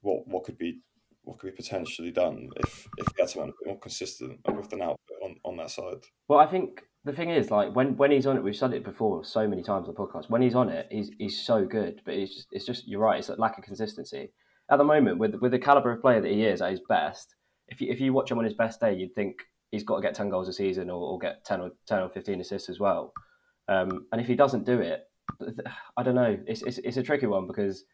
what 0.00 0.26
what 0.26 0.44
could 0.44 0.58
be 0.58 0.80
what 1.22 1.38
could 1.38 1.50
be 1.50 1.62
potentially 1.62 2.10
done 2.10 2.50
if 2.56 2.86
if 2.98 3.06
he 3.14 3.22
had 3.22 3.30
someone 3.30 3.50
a 3.50 3.52
bit 3.52 3.68
more 3.68 3.78
consistent 3.78 4.40
with 4.54 4.72
an 4.72 4.82
output 4.82 5.18
on, 5.22 5.36
on 5.44 5.56
that 5.56 5.70
side. 5.70 6.04
Well, 6.28 6.38
I 6.38 6.46
think 6.46 6.82
the 7.04 7.12
thing 7.12 7.30
is, 7.30 7.50
like 7.50 7.74
when, 7.74 7.96
when 7.96 8.10
he's 8.10 8.26
on 8.26 8.36
it, 8.36 8.42
we've 8.42 8.56
said 8.56 8.72
it 8.72 8.84
before 8.84 9.24
so 9.24 9.46
many 9.46 9.62
times 9.62 9.88
on 9.88 9.94
the 9.94 10.00
podcast. 10.00 10.30
When 10.30 10.42
he's 10.42 10.54
on 10.54 10.68
it, 10.68 10.86
he's 10.90 11.10
he's 11.18 11.38
so 11.44 11.64
good, 11.64 12.00
but 12.04 12.14
it's 12.14 12.34
just, 12.34 12.48
it's 12.50 12.66
just 12.66 12.88
you're 12.88 13.00
right. 13.00 13.18
It's 13.18 13.28
a 13.28 13.34
lack 13.34 13.58
of 13.58 13.64
consistency 13.64 14.32
at 14.70 14.78
the 14.78 14.84
moment 14.84 15.18
with 15.18 15.34
with 15.36 15.52
the 15.52 15.58
caliber 15.58 15.92
of 15.92 16.00
player 16.00 16.20
that 16.20 16.30
he 16.30 16.44
is 16.44 16.62
at 16.62 16.70
his 16.70 16.80
best. 16.88 17.34
If 17.68 17.80
you 17.80 17.90
if 17.90 18.00
you 18.00 18.12
watch 18.12 18.30
him 18.30 18.38
on 18.38 18.44
his 18.44 18.54
best 18.54 18.80
day, 18.80 18.94
you'd 18.94 19.14
think 19.14 19.36
he's 19.74 19.84
got 19.88 19.96
to 19.96 20.02
get 20.02 20.14
ten 20.14 20.28
goals 20.30 20.48
a 20.48 20.52
season 20.52 20.88
or, 20.90 21.02
or 21.10 21.18
get 21.18 21.44
ten 21.44 21.60
or 21.60 21.70
ten 21.86 22.00
or 22.02 22.08
fifteen 22.08 22.40
assists 22.40 22.68
as 22.68 22.78
well. 22.80 23.12
Um, 23.68 24.06
and 24.12 24.20
if 24.20 24.26
he 24.26 24.34
doesn't 24.34 24.64
do 24.72 24.78
it, 24.80 25.00
I 25.98 26.02
don't 26.04 26.14
know. 26.14 26.38
It's, 26.46 26.62
it's 26.62 26.78
it's 26.78 26.96
a 26.96 27.02
tricky 27.02 27.26
one 27.26 27.46
because 27.46 27.84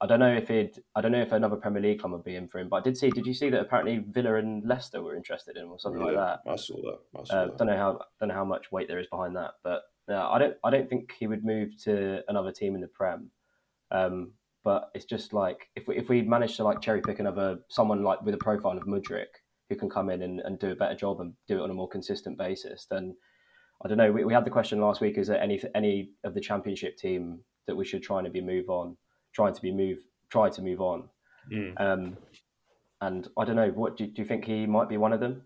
I 0.00 0.06
don't 0.06 0.20
know 0.20 0.32
if 0.42 0.48
he'd 0.48 0.72
I 0.96 1.00
don't 1.00 1.12
know 1.12 1.20
if 1.20 1.32
another 1.32 1.56
Premier 1.56 1.82
League 1.82 2.00
club 2.00 2.12
would 2.12 2.24
be 2.24 2.36
in 2.36 2.48
for 2.48 2.58
him. 2.60 2.68
But 2.70 2.76
I 2.76 2.82
did 2.82 2.96
see. 2.96 3.10
Did 3.10 3.26
you 3.26 3.34
see 3.34 3.50
that 3.50 3.60
apparently 3.60 3.96
Villa 4.16 4.34
and 4.36 4.64
Leicester 4.66 5.02
were 5.02 5.16
interested 5.16 5.56
in 5.56 5.64
him 5.64 5.72
or 5.72 5.78
something 5.78 6.02
like 6.02 6.14
that? 6.16 6.40
I 6.50 6.56
saw 6.56 6.76
that. 6.76 6.98
I 7.20 7.24
saw 7.24 7.34
Uh, 7.34 7.44
that. 7.46 7.58
don't 7.58 7.68
know 7.68 7.76
how 7.76 8.00
don't 8.18 8.28
know 8.30 8.34
how 8.42 8.44
much 8.54 8.72
weight 8.72 8.88
there 8.88 9.00
is 9.00 9.08
behind 9.08 9.36
that, 9.36 9.52
but 9.62 9.82
uh, 10.08 10.28
I 10.34 10.38
don't 10.38 10.56
I 10.64 10.70
don't 10.70 10.88
think 10.88 11.12
he 11.18 11.26
would 11.26 11.44
move 11.44 11.70
to 11.84 12.22
another 12.28 12.52
team 12.52 12.74
in 12.74 12.80
the 12.80 12.88
Prem. 12.88 13.30
Um, 13.90 14.32
but 14.62 14.90
it's 14.94 15.06
just 15.06 15.32
like 15.32 15.68
if 15.74 15.88
we 15.88 15.96
if 15.96 16.08
we 16.08 16.22
manage 16.22 16.56
to 16.58 16.64
like 16.64 16.80
cherry 16.80 17.00
pick 17.02 17.18
another 17.18 17.58
someone 17.68 18.02
like 18.04 18.22
with 18.22 18.34
a 18.34 18.38
profile 18.38 18.76
of 18.78 18.84
Mudryk 18.84 19.32
who 19.70 19.76
can 19.76 19.88
come 19.88 20.10
in 20.10 20.20
and, 20.20 20.40
and 20.40 20.58
do 20.58 20.72
a 20.72 20.76
better 20.76 20.94
job 20.94 21.20
and 21.20 21.32
do 21.48 21.58
it 21.58 21.62
on 21.62 21.70
a 21.70 21.74
more 21.74 21.88
consistent 21.88 22.36
basis, 22.36 22.86
then 22.90 23.16
I 23.82 23.88
don't 23.88 23.96
know. 23.96 24.12
We, 24.12 24.24
we 24.24 24.34
had 24.34 24.44
the 24.44 24.50
question 24.50 24.80
last 24.80 25.00
week: 25.00 25.16
Is 25.16 25.28
there 25.28 25.40
any 25.40 25.62
any 25.74 26.10
of 26.24 26.34
the 26.34 26.40
Championship 26.40 26.98
team 26.98 27.40
that 27.66 27.76
we 27.76 27.86
should 27.86 28.02
try 28.02 28.22
to 28.22 28.28
be 28.28 28.42
move 28.42 28.68
on, 28.68 28.96
trying 29.32 29.54
to 29.54 29.62
be 29.62 29.72
move 29.72 30.00
try 30.28 30.50
to 30.50 30.60
move 30.60 30.80
on? 30.82 31.08
Mm. 31.50 31.80
Um, 31.80 32.16
and 33.00 33.28
I 33.38 33.44
don't 33.46 33.56
know. 33.56 33.70
What 33.70 33.96
do, 33.96 34.06
do 34.06 34.20
you 34.20 34.28
think 34.28 34.44
he 34.44 34.66
might 34.66 34.90
be 34.90 34.98
one 34.98 35.14
of 35.14 35.20
them? 35.20 35.42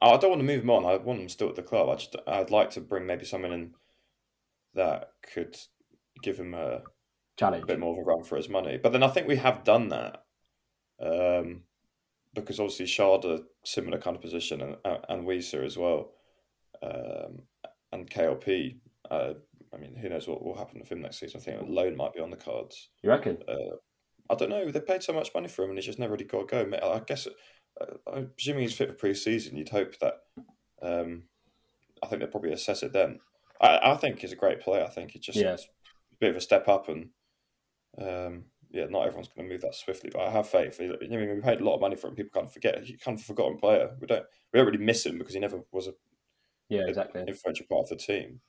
I 0.00 0.16
don't 0.16 0.30
want 0.30 0.40
to 0.40 0.46
move 0.46 0.62
him 0.62 0.70
on. 0.70 0.84
I 0.84 0.96
want 0.96 1.20
him 1.20 1.28
still 1.28 1.48
at 1.48 1.56
the 1.56 1.62
club. 1.62 1.88
I 1.88 1.94
just 1.94 2.14
I'd 2.26 2.50
like 2.50 2.70
to 2.70 2.80
bring 2.80 3.06
maybe 3.06 3.24
someone 3.24 3.52
in 3.52 3.74
that 4.74 5.10
could 5.32 5.56
give 6.22 6.36
him 6.38 6.54
a, 6.54 6.82
Challenge. 7.36 7.64
a 7.64 7.66
bit 7.66 7.80
more 7.80 7.92
of 7.92 7.98
a 7.98 8.02
run 8.02 8.22
for 8.22 8.36
his 8.36 8.48
money. 8.48 8.78
But 8.80 8.92
then 8.92 9.02
I 9.02 9.08
think 9.08 9.26
we 9.26 9.36
have 9.36 9.64
done 9.64 9.88
that, 9.88 10.24
um, 11.00 11.62
because 12.34 12.60
obviously 12.60 12.86
Schade 12.86 13.42
similar 13.64 13.98
kind 13.98 14.16
of 14.16 14.22
position 14.22 14.60
and 14.60 14.76
and 15.08 15.26
Wissa 15.26 15.64
as 15.64 15.76
well, 15.76 16.12
um, 16.82 17.42
and 17.92 18.10
KLP. 18.10 18.76
Uh, 19.10 19.34
I 19.72 19.76
mean, 19.76 19.96
who 19.96 20.08
knows 20.08 20.28
what 20.28 20.44
will 20.44 20.56
happen 20.56 20.78
with 20.80 20.90
him 20.90 21.02
next 21.02 21.18
season? 21.18 21.40
I 21.40 21.44
think 21.44 21.60
a 21.60 21.64
loan 21.64 21.96
might 21.96 22.12
be 22.14 22.20
on 22.20 22.30
the 22.30 22.36
cards. 22.36 22.90
You 23.02 23.10
reckon? 23.10 23.38
Uh, 23.48 23.76
I 24.30 24.34
don't 24.36 24.48
know. 24.50 24.70
They 24.70 24.80
paid 24.80 25.02
so 25.02 25.12
much 25.12 25.30
money 25.34 25.48
for 25.48 25.62
him, 25.64 25.70
and 25.70 25.78
he's 25.78 25.86
just 25.86 25.98
never 25.98 26.12
really 26.12 26.24
got 26.24 26.48
to 26.48 26.66
go. 26.70 26.76
I 26.82 27.00
guess, 27.00 27.26
uh, 27.80 27.84
I'm 28.10 28.30
presuming 28.36 28.62
he's 28.62 28.74
fit 28.74 28.88
for 28.88 28.94
pre-season. 28.94 29.56
You'd 29.56 29.68
hope 29.68 29.98
that. 29.98 30.14
Um, 30.80 31.24
I 32.02 32.06
think 32.06 32.20
they'll 32.20 32.30
probably 32.30 32.52
assess 32.52 32.82
it 32.82 32.92
then. 32.92 33.18
I, 33.60 33.92
I 33.92 33.96
think 33.96 34.20
he's 34.20 34.32
a 34.32 34.36
great 34.36 34.60
player. 34.60 34.84
I 34.84 34.90
think 34.90 35.10
he's 35.10 35.22
just 35.22 35.38
Yeah. 35.38 35.54
a 35.54 36.16
bit 36.20 36.30
of 36.30 36.36
a 36.36 36.40
step 36.40 36.68
up, 36.68 36.88
and 36.88 37.10
um, 38.00 38.44
yeah, 38.74 38.86
not 38.90 39.06
everyone's 39.06 39.28
going 39.28 39.48
to 39.48 39.54
move 39.54 39.62
that 39.62 39.74
swiftly. 39.74 40.10
But 40.12 40.22
I 40.22 40.30
have 40.30 40.48
faith. 40.48 40.78
I 40.80 40.86
mean, 41.06 41.34
we 41.36 41.40
paid 41.40 41.60
a 41.60 41.64
lot 41.64 41.76
of 41.76 41.80
money 41.80 41.96
for 41.96 42.08
him. 42.08 42.16
People 42.16 42.32
kind 42.34 42.46
of 42.46 42.52
forget. 42.52 42.82
He's 42.82 43.00
kind 43.00 43.16
of 43.16 43.22
a 43.22 43.26
forgotten 43.26 43.56
player. 43.56 43.90
We 44.00 44.06
don't 44.06 44.24
we 44.52 44.58
don't 44.58 44.66
really 44.66 44.84
miss 44.84 45.06
him 45.06 45.18
because 45.18 45.34
he 45.34 45.40
never 45.40 45.60
was 45.72 45.86
a 45.86 45.94
Yeah, 46.68 46.86
exactly. 46.88 47.24
influential 47.26 47.66
part 47.70 47.84
of 47.84 47.88
the 47.90 47.96
team. 47.96 48.40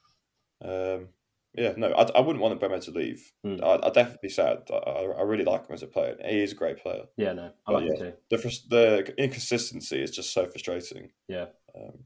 Um, 0.64 1.10
yeah, 1.54 1.74
no, 1.78 1.92
I, 1.94 2.04
I 2.18 2.20
wouldn't 2.20 2.42
want 2.42 2.60
Bremer 2.60 2.80
to 2.80 2.92
leave. 2.92 3.32
Hmm. 3.44 3.64
I'd, 3.64 3.82
I'd 3.84 3.94
definitely 3.94 4.20
be 4.24 4.30
sad. 4.30 4.64
I, 4.72 4.76
I 4.76 5.02
I 5.04 5.22
really 5.22 5.46
like 5.46 5.68
him 5.68 5.74
as 5.76 5.84
a 5.84 5.88
player. 5.88 6.18
He 6.26 6.42
is 6.42 6.52
a 6.52 6.56
great 6.56 6.78
player. 6.80 7.04
Yeah, 7.18 7.34
no, 7.34 7.52
I 7.68 7.72
like 7.72 7.84
him 7.86 7.94
yeah. 7.94 8.00
too. 8.00 8.14
The 8.30 8.38
the 8.70 9.14
inconsistency 9.24 10.02
is 10.02 10.12
just 10.12 10.34
so 10.34 10.48
frustrating. 10.48 11.12
Yeah. 11.28 11.48
Um, 11.78 12.00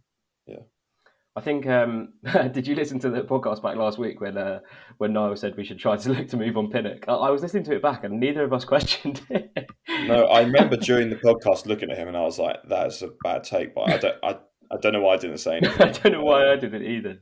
I 1.39 1.41
think. 1.41 1.65
Um, 1.67 2.09
did 2.51 2.67
you 2.67 2.75
listen 2.75 2.99
to 2.99 3.09
the 3.09 3.21
podcast 3.21 3.63
back 3.63 3.77
last 3.77 3.97
week 3.97 4.19
when 4.19 4.37
uh, 4.37 4.59
when 4.97 5.13
Niall 5.13 5.37
said 5.37 5.55
we 5.55 5.63
should 5.63 5.79
try 5.79 5.95
to 5.95 6.09
look 6.11 6.27
to 6.27 6.37
move 6.37 6.57
on 6.57 6.69
Pinnock? 6.69 7.05
I, 7.07 7.13
I 7.13 7.29
was 7.29 7.41
listening 7.41 7.63
to 7.63 7.75
it 7.75 7.81
back, 7.81 8.03
and 8.03 8.19
neither 8.19 8.43
of 8.43 8.51
us 8.51 8.65
questioned 8.73 9.21
it. 9.29 9.69
no, 9.87 10.25
I 10.25 10.41
remember 10.41 10.75
during 10.75 11.09
the 11.09 11.15
podcast 11.15 11.65
looking 11.65 11.91
at 11.91 11.97
him 11.97 12.09
and 12.09 12.17
I 12.17 12.23
was 12.23 12.37
like, 12.37 12.57
"That 12.67 12.87
is 12.87 13.01
a 13.03 13.11
bad 13.23 13.45
take," 13.45 13.73
but 13.73 13.89
I 13.89 13.97
don't, 13.97 14.15
I, 14.21 14.37
I 14.69 14.77
don't 14.81 14.91
know 14.91 14.99
why 14.99 15.13
I 15.13 15.17
didn't 15.17 15.37
say 15.37 15.57
anything. 15.63 15.81
I 15.81 15.91
don't 15.91 16.11
know 16.11 16.23
why 16.23 16.51
I 16.51 16.57
didn't 16.57 16.83
either. 16.83 17.19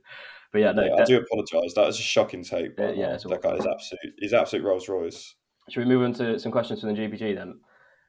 But 0.51 0.61
yeah, 0.61 0.71
no. 0.71 0.83
Yeah, 0.83 0.95
I 0.99 1.03
do 1.03 1.17
apologise. 1.17 1.75
That 1.75 1.85
was 1.85 1.99
a 1.99 2.01
shocking 2.01 2.43
take. 2.43 2.75
But 2.75 2.97
Yeah, 2.97 3.09
yeah, 3.09 3.13
it's 3.13 3.23
that 3.25 3.43
guy 3.43 3.51
is 3.51 3.67
absolute. 3.67 4.15
He's 4.17 4.33
absolute 4.33 4.65
Rolls 4.65 4.89
Royce. 4.89 5.35
Should 5.69 5.81
we 5.81 5.93
move 5.93 6.01
on 6.01 6.13
to 6.13 6.39
some 6.39 6.51
questions 6.51 6.81
from 6.81 6.95
the 6.95 6.99
GPG 6.99 7.35
then? 7.35 7.59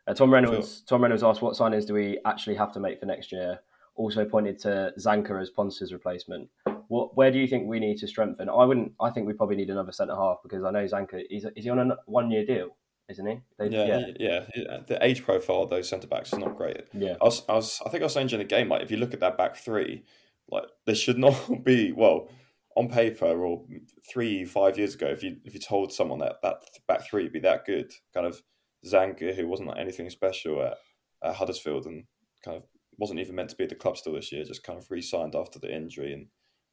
Uh, 0.06 0.14
Tom 0.14 0.32
Reynolds. 0.32 0.84
Tom 0.88 1.02
Reynolds 1.02 1.22
asked, 1.22 1.42
"What 1.42 1.54
signings 1.54 1.86
do 1.86 1.92
we 1.92 2.18
actually 2.24 2.56
have 2.56 2.72
to 2.72 2.80
make 2.80 2.98
for 2.98 3.04
next 3.04 3.30
year?" 3.30 3.60
Also 3.98 4.24
pointed 4.24 4.58
to 4.60 4.92
Zanka 4.98 5.40
as 5.40 5.50
Pontus's 5.50 5.92
replacement. 5.92 6.48
What, 6.86 7.16
where 7.16 7.30
do 7.30 7.38
you 7.38 7.46
think 7.46 7.66
we 7.66 7.80
need 7.80 7.98
to 7.98 8.06
strengthen? 8.06 8.48
I 8.48 8.64
wouldn't. 8.64 8.92
I 9.00 9.10
think 9.10 9.26
we 9.26 9.32
probably 9.34 9.56
need 9.56 9.70
another 9.70 9.92
centre 9.92 10.14
half 10.14 10.38
because 10.42 10.64
I 10.64 10.70
know 10.70 10.84
Zanka. 10.86 11.22
Is, 11.28 11.44
is 11.56 11.64
he 11.64 11.70
on 11.70 11.90
a 11.90 11.96
one-year 12.06 12.46
deal? 12.46 12.76
Isn't 13.08 13.26
he? 13.26 13.40
They- 13.58 13.68
Yeah, 13.68 13.86
yeah, 14.18 14.44
yeah. 14.54 14.78
The 14.86 15.04
age 15.04 15.24
profile 15.24 15.62
of 15.62 15.70
those 15.70 15.88
centre 15.88 16.06
backs 16.06 16.32
is 16.32 16.38
not 16.38 16.56
great. 16.56 16.82
yeah. 16.94 17.16
I 17.20 17.24
was, 17.24 17.42
I 17.48 17.54
was, 17.54 17.82
I 17.84 17.88
think 17.90 18.02
I 18.02 18.06
was 18.06 18.12
saying 18.14 18.28
during 18.28 18.46
the 18.46 18.54
game, 18.54 18.68
like 18.68 18.82
if 18.82 18.90
you 18.90 18.98
look 18.98 19.12
at 19.14 19.20
that 19.20 19.36
back 19.36 19.56
three, 19.56 20.04
like 20.50 20.64
they 20.86 20.94
should 20.94 21.18
not 21.26 21.64
be 21.64 21.92
well 21.92 22.28
on 22.76 22.88
paper 22.88 23.44
or 23.44 23.64
three, 24.10 24.44
five 24.44 24.78
years 24.78 24.94
ago. 24.94 25.06
If 25.08 25.22
you 25.24 25.38
if 25.44 25.54
you 25.54 25.60
told 25.60 25.92
someone 25.92 26.20
that 26.20 26.36
that 26.42 26.62
back 26.86 27.08
three 27.08 27.24
would 27.24 27.32
be 27.32 27.40
that 27.40 27.66
good, 27.66 27.92
kind 28.14 28.26
of 28.26 28.40
Zanka, 28.86 29.34
who 29.34 29.48
wasn't 29.48 29.68
like 29.70 29.78
anything 29.80 30.08
special 30.10 30.62
at, 30.62 30.76
at 31.22 31.34
Huddersfield 31.34 31.86
and 31.86 32.04
kind 32.44 32.58
of 32.58 32.62
wasn't 32.98 33.20
even 33.20 33.34
meant 33.34 33.50
to 33.50 33.56
be 33.56 33.64
at 33.64 33.70
the 33.70 33.76
club 33.76 33.96
still 33.96 34.14
this 34.14 34.32
year, 34.32 34.44
just 34.44 34.62
kind 34.62 34.78
of 34.78 34.90
re-signed 34.90 35.34
after 35.34 35.58
the 35.58 35.74
injury, 35.74 36.12
and 36.12 36.26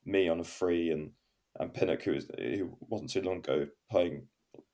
me 0.05 0.27
on 0.27 0.39
a 0.39 0.43
free, 0.43 0.91
and 0.91 1.11
and 1.59 1.73
Pinnock, 1.73 2.03
who 2.03 2.11
was 2.11 2.29
who 2.37 2.77
wasn't 2.81 3.11
too 3.11 3.21
long 3.21 3.37
ago 3.37 3.67
playing 3.89 4.27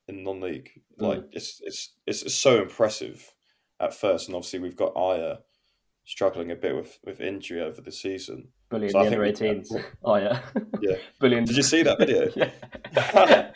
in 0.07 0.23
non-league. 0.23 0.71
Mm. 0.99 1.07
Like 1.07 1.23
it's 1.31 1.61
it's 1.63 1.93
it's 2.07 2.33
so 2.33 2.61
impressive 2.61 3.33
at 3.79 3.93
first, 3.93 4.27
and 4.27 4.35
obviously 4.35 4.59
we've 4.59 4.75
got 4.75 4.95
Ajer 4.95 5.39
struggling 6.05 6.51
a 6.51 6.55
bit 6.55 6.75
with, 6.75 6.99
with 7.03 7.21
injury 7.21 7.61
over 7.61 7.81
the 7.81 7.91
season. 7.91 8.49
Bullying 8.69 8.91
So 8.91 8.99
I 8.99 9.09
the 9.09 9.15
under 9.15 9.33
think 9.33 9.65
18s. 9.65 9.83
Oh 10.03 10.15
yeah. 10.15 10.39
Yeah. 10.81 10.95
Bullying. 11.19 11.45
Did 11.45 11.57
you 11.57 11.63
see 11.63 11.83
that 11.83 11.99
video? 11.99 12.31
yeah. 12.35 13.51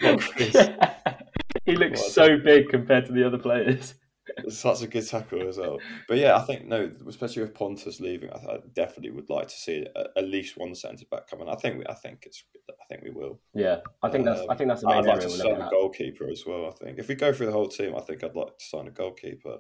he 1.65 1.75
looks 1.75 2.13
so 2.13 2.37
big 2.37 2.69
compared 2.69 3.07
to 3.07 3.13
the 3.13 3.25
other 3.25 3.39
players. 3.39 3.95
It's 4.37 4.57
such 4.57 4.81
a 4.81 4.87
good 4.87 5.07
tackle 5.07 5.47
as 5.47 5.57
well. 5.57 5.79
But 6.07 6.17
yeah, 6.17 6.35
I 6.35 6.41
think 6.41 6.65
no, 6.65 6.91
especially 7.07 7.43
with 7.43 7.53
Pontus 7.53 7.99
leaving, 7.99 8.29
I, 8.31 8.35
I 8.35 8.57
definitely 8.73 9.11
would 9.11 9.29
like 9.29 9.47
to 9.47 9.55
see 9.55 9.85
a, 9.95 10.05
at 10.17 10.27
least 10.27 10.57
one 10.57 10.75
centre 10.75 11.05
back 11.09 11.27
coming. 11.29 11.47
I 11.49 11.55
think 11.55 11.77
we, 11.79 11.85
I 11.87 11.93
think 11.93 12.23
it's, 12.25 12.43
I 12.69 12.73
think 12.89 13.03
we 13.03 13.11
will. 13.11 13.39
Yeah, 13.53 13.77
I 14.03 14.09
think 14.09 14.25
that's. 14.25 14.41
I 14.41 14.45
Um, 14.47 14.57
think 14.57 14.69
that's 14.69 14.81
the 14.81 14.87
main 14.87 14.97
I'd 14.97 15.05
like 15.05 15.19
to 15.21 15.29
sign 15.29 15.61
a 15.61 15.65
at. 15.65 15.71
goalkeeper 15.71 16.29
as 16.29 16.45
well. 16.45 16.67
I 16.67 16.71
think 16.71 16.99
if 16.99 17.07
we 17.07 17.15
go 17.15 17.31
through 17.31 17.47
the 17.47 17.51
whole 17.53 17.67
team, 17.69 17.95
I 17.95 18.01
think 18.01 18.23
I'd 18.23 18.35
like 18.35 18.57
to 18.57 18.65
sign 18.65 18.87
a 18.87 18.91
goalkeeper. 18.91 19.59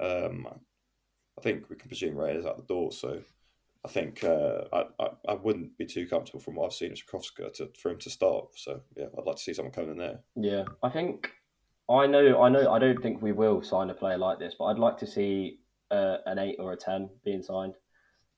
Um, 0.00 0.46
I 1.38 1.40
think 1.40 1.70
we 1.70 1.76
can 1.76 1.88
presume 1.88 2.16
Ray 2.16 2.34
is 2.34 2.46
out 2.46 2.56
the 2.56 2.64
door, 2.64 2.90
so 2.90 3.20
I 3.84 3.88
think 3.88 4.24
uh, 4.24 4.64
I, 4.72 4.84
I, 4.98 5.08
I 5.28 5.34
wouldn't 5.34 5.78
be 5.78 5.86
too 5.86 6.08
comfortable 6.08 6.40
from 6.40 6.56
what 6.56 6.66
I've 6.66 6.72
seen 6.72 6.90
of 6.90 6.98
Strakosha 6.98 7.52
to 7.54 7.70
for 7.80 7.92
him 7.92 7.98
to 7.98 8.10
start. 8.10 8.46
So 8.56 8.80
yeah, 8.96 9.06
I'd 9.16 9.24
like 9.24 9.36
to 9.36 9.42
see 9.42 9.54
someone 9.54 9.72
coming 9.72 9.92
in 9.92 9.98
there. 9.98 10.18
Yeah, 10.34 10.64
I 10.82 10.88
think 10.88 11.30
I 11.90 12.06
know. 12.06 12.42
I 12.42 12.48
know. 12.48 12.70
I 12.70 12.78
don't 12.78 13.02
think 13.02 13.22
we 13.22 13.32
will 13.32 13.62
sign 13.62 13.90
a 13.90 13.94
player 13.94 14.18
like 14.18 14.38
this, 14.38 14.54
but 14.58 14.66
I'd 14.66 14.78
like 14.78 14.98
to 14.98 15.06
see 15.06 15.58
uh, 15.90 16.18
an 16.26 16.38
eight 16.38 16.56
or 16.58 16.72
a 16.72 16.76
ten 16.76 17.08
being 17.24 17.42
signed 17.42 17.74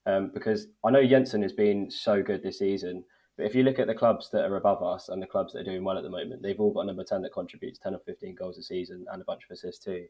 um, 0.07 0.31
because 0.33 0.69
I 0.85 0.91
know 0.91 1.07
Jensen 1.07 1.43
has 1.43 1.53
been 1.53 1.91
so 1.91 2.23
good 2.23 2.43
this 2.43 2.59
season. 2.59 3.05
But 3.37 3.47
if 3.47 3.55
you 3.55 3.63
look 3.63 3.79
at 3.79 3.87
the 3.87 3.95
clubs 3.95 4.29
that 4.33 4.45
are 4.45 4.57
above 4.57 4.83
us 4.83 5.09
and 5.09 5.23
the 5.23 5.27
clubs 5.27 5.53
that 5.53 5.61
are 5.61 5.65
doing 5.65 5.83
well 5.83 5.97
at 5.97 6.03
the 6.03 6.11
moment, 6.11 6.43
they've 6.43 6.61
all 6.61 6.73
got 6.73 6.83
a 6.83 6.87
number 6.87 7.05
ten 7.05 7.23
that 7.23 7.33
contributes 7.33 7.79
ten 7.79 7.95
or 7.95 8.01
fifteen 8.07 8.35
goals 8.35 8.59
a 8.59 8.63
season 8.63 9.05
and 9.13 9.23
a 9.23 9.25
bunch 9.25 9.43
of 9.45 9.51
assists 9.51 9.85
too. 9.85 10.05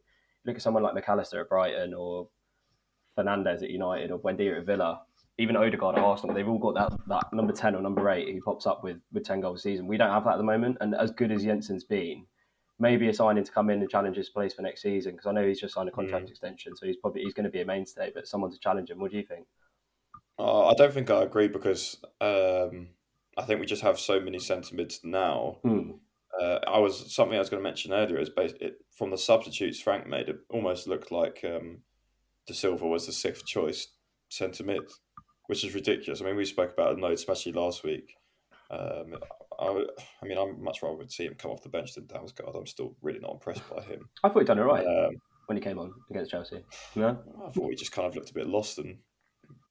Look 0.44 0.56
at 0.56 0.62
someone 0.62 0.82
like 0.82 0.94
Mac 0.94 1.08
Allister 1.08 1.40
at 1.40 1.48
Brighton 1.48 1.94
or 1.94 2.28
Fernandes 3.16 3.62
at 3.62 3.70
United 3.70 4.10
or 4.10 4.18
Buendia 4.18 4.58
at 4.58 4.66
Villa 4.66 5.00
even 5.40 5.56
Odegaard 5.56 5.96
at 5.96 6.04
Arsenal, 6.04 6.34
they've 6.34 6.46
all 6.46 6.58
got 6.58 6.74
that, 6.74 6.98
that 7.08 7.32
number 7.32 7.54
10 7.54 7.74
or 7.74 7.80
number 7.80 8.10
8 8.10 8.28
who 8.30 8.42
pops 8.42 8.66
up 8.66 8.84
with, 8.84 8.98
with 9.10 9.24
10 9.24 9.40
goals 9.40 9.60
a 9.60 9.62
season. 9.62 9.86
We 9.86 9.96
don't 9.96 10.10
have 10.10 10.24
that 10.24 10.32
at 10.32 10.36
the 10.36 10.42
moment. 10.42 10.76
And 10.82 10.94
as 10.94 11.10
good 11.12 11.32
as 11.32 11.44
Jensen's 11.44 11.82
been, 11.82 12.26
maybe 12.80 13.08
a 13.08 13.14
signing 13.14 13.44
to 13.44 13.52
come 13.52 13.70
in 13.70 13.80
and 13.80 13.90
challenge 13.90 14.16
his 14.16 14.28
place 14.28 14.54
for 14.54 14.62
next 14.62 14.82
season 14.82 15.12
because 15.12 15.26
I 15.26 15.32
know 15.32 15.46
he's 15.46 15.60
just 15.60 15.74
signed 15.74 15.88
a 15.88 15.92
contract 15.92 16.26
mm. 16.26 16.30
extension, 16.30 16.76
so 16.76 16.86
he's 16.86 16.96
probably 16.96 17.22
he's 17.22 17.34
going 17.34 17.44
to 17.44 17.50
be 17.50 17.60
a 17.60 17.64
mainstay. 17.66 18.10
But 18.14 18.26
someone 18.26 18.50
to 18.50 18.58
challenge 18.58 18.90
him. 18.90 18.98
What 18.98 19.10
do 19.10 19.16
you 19.16 19.24
think? 19.24 19.46
Uh, 20.38 20.68
I 20.68 20.74
don't 20.74 20.92
think 20.92 21.10
I 21.10 21.22
agree 21.22 21.48
because 21.48 21.98
um, 22.20 22.88
I 23.36 23.42
think 23.46 23.60
we 23.60 23.66
just 23.66 23.82
have 23.82 23.98
so 23.98 24.20
many 24.20 24.38
centre 24.38 24.74
mids 24.74 25.00
now. 25.04 25.58
Mm. 25.64 25.98
Uh, 26.40 26.58
I 26.66 26.78
was 26.78 27.14
something 27.14 27.36
I 27.36 27.40
was 27.40 27.50
going 27.50 27.62
to 27.62 27.68
mention 27.68 27.92
earlier 27.92 28.18
is 28.18 28.30
based 28.30 28.56
it, 28.60 28.76
from 28.96 29.10
the 29.10 29.18
substitutes 29.18 29.80
Frank 29.80 30.06
made. 30.06 30.28
It 30.28 30.38
almost 30.48 30.86
looked 30.86 31.12
like 31.12 31.44
um, 31.44 31.78
Dasilva 32.48 32.82
was 32.82 33.06
the 33.06 33.12
sixth 33.12 33.44
choice 33.46 33.88
centre 34.28 34.64
mid 34.64 34.82
which 35.50 35.64
is 35.64 35.74
ridiculous. 35.74 36.22
I 36.22 36.26
mean, 36.26 36.36
we 36.36 36.44
spoke 36.44 36.72
about 36.72 36.96
it, 36.96 37.12
especially 37.12 37.50
last 37.50 37.82
week. 37.82 38.14
Um, 38.70 39.16
I, 39.60 39.84
I, 40.22 40.26
mean, 40.26 40.38
I'm 40.38 40.62
much 40.62 40.82
rather 40.82 40.96
would 40.96 41.12
see 41.12 41.26
him 41.26 41.34
come 41.34 41.50
off 41.50 41.62
the 41.62 41.68
bench 41.68 41.94
than 41.94 42.04
Damsgaard. 42.04 42.56
I'm 42.56 42.66
still 42.66 42.96
really 43.02 43.18
not 43.20 43.32
impressed 43.32 43.62
by 43.68 43.82
him. 43.82 44.08
I 44.24 44.28
thought 44.28 44.38
he'd 44.38 44.46
done 44.46 44.58
it 44.58 44.62
right 44.62 44.86
um, 44.86 45.16
when 45.46 45.56
he 45.56 45.62
came 45.62 45.78
on 45.78 45.92
against 46.10 46.30
Chelsea. 46.30 46.64
No, 46.96 47.18
I 47.46 47.50
thought 47.50 47.70
he 47.70 47.76
just 47.76 47.92
kind 47.92 48.08
of 48.08 48.14
looked 48.14 48.30
a 48.30 48.34
bit 48.34 48.46
lost 48.46 48.78
and 48.78 48.98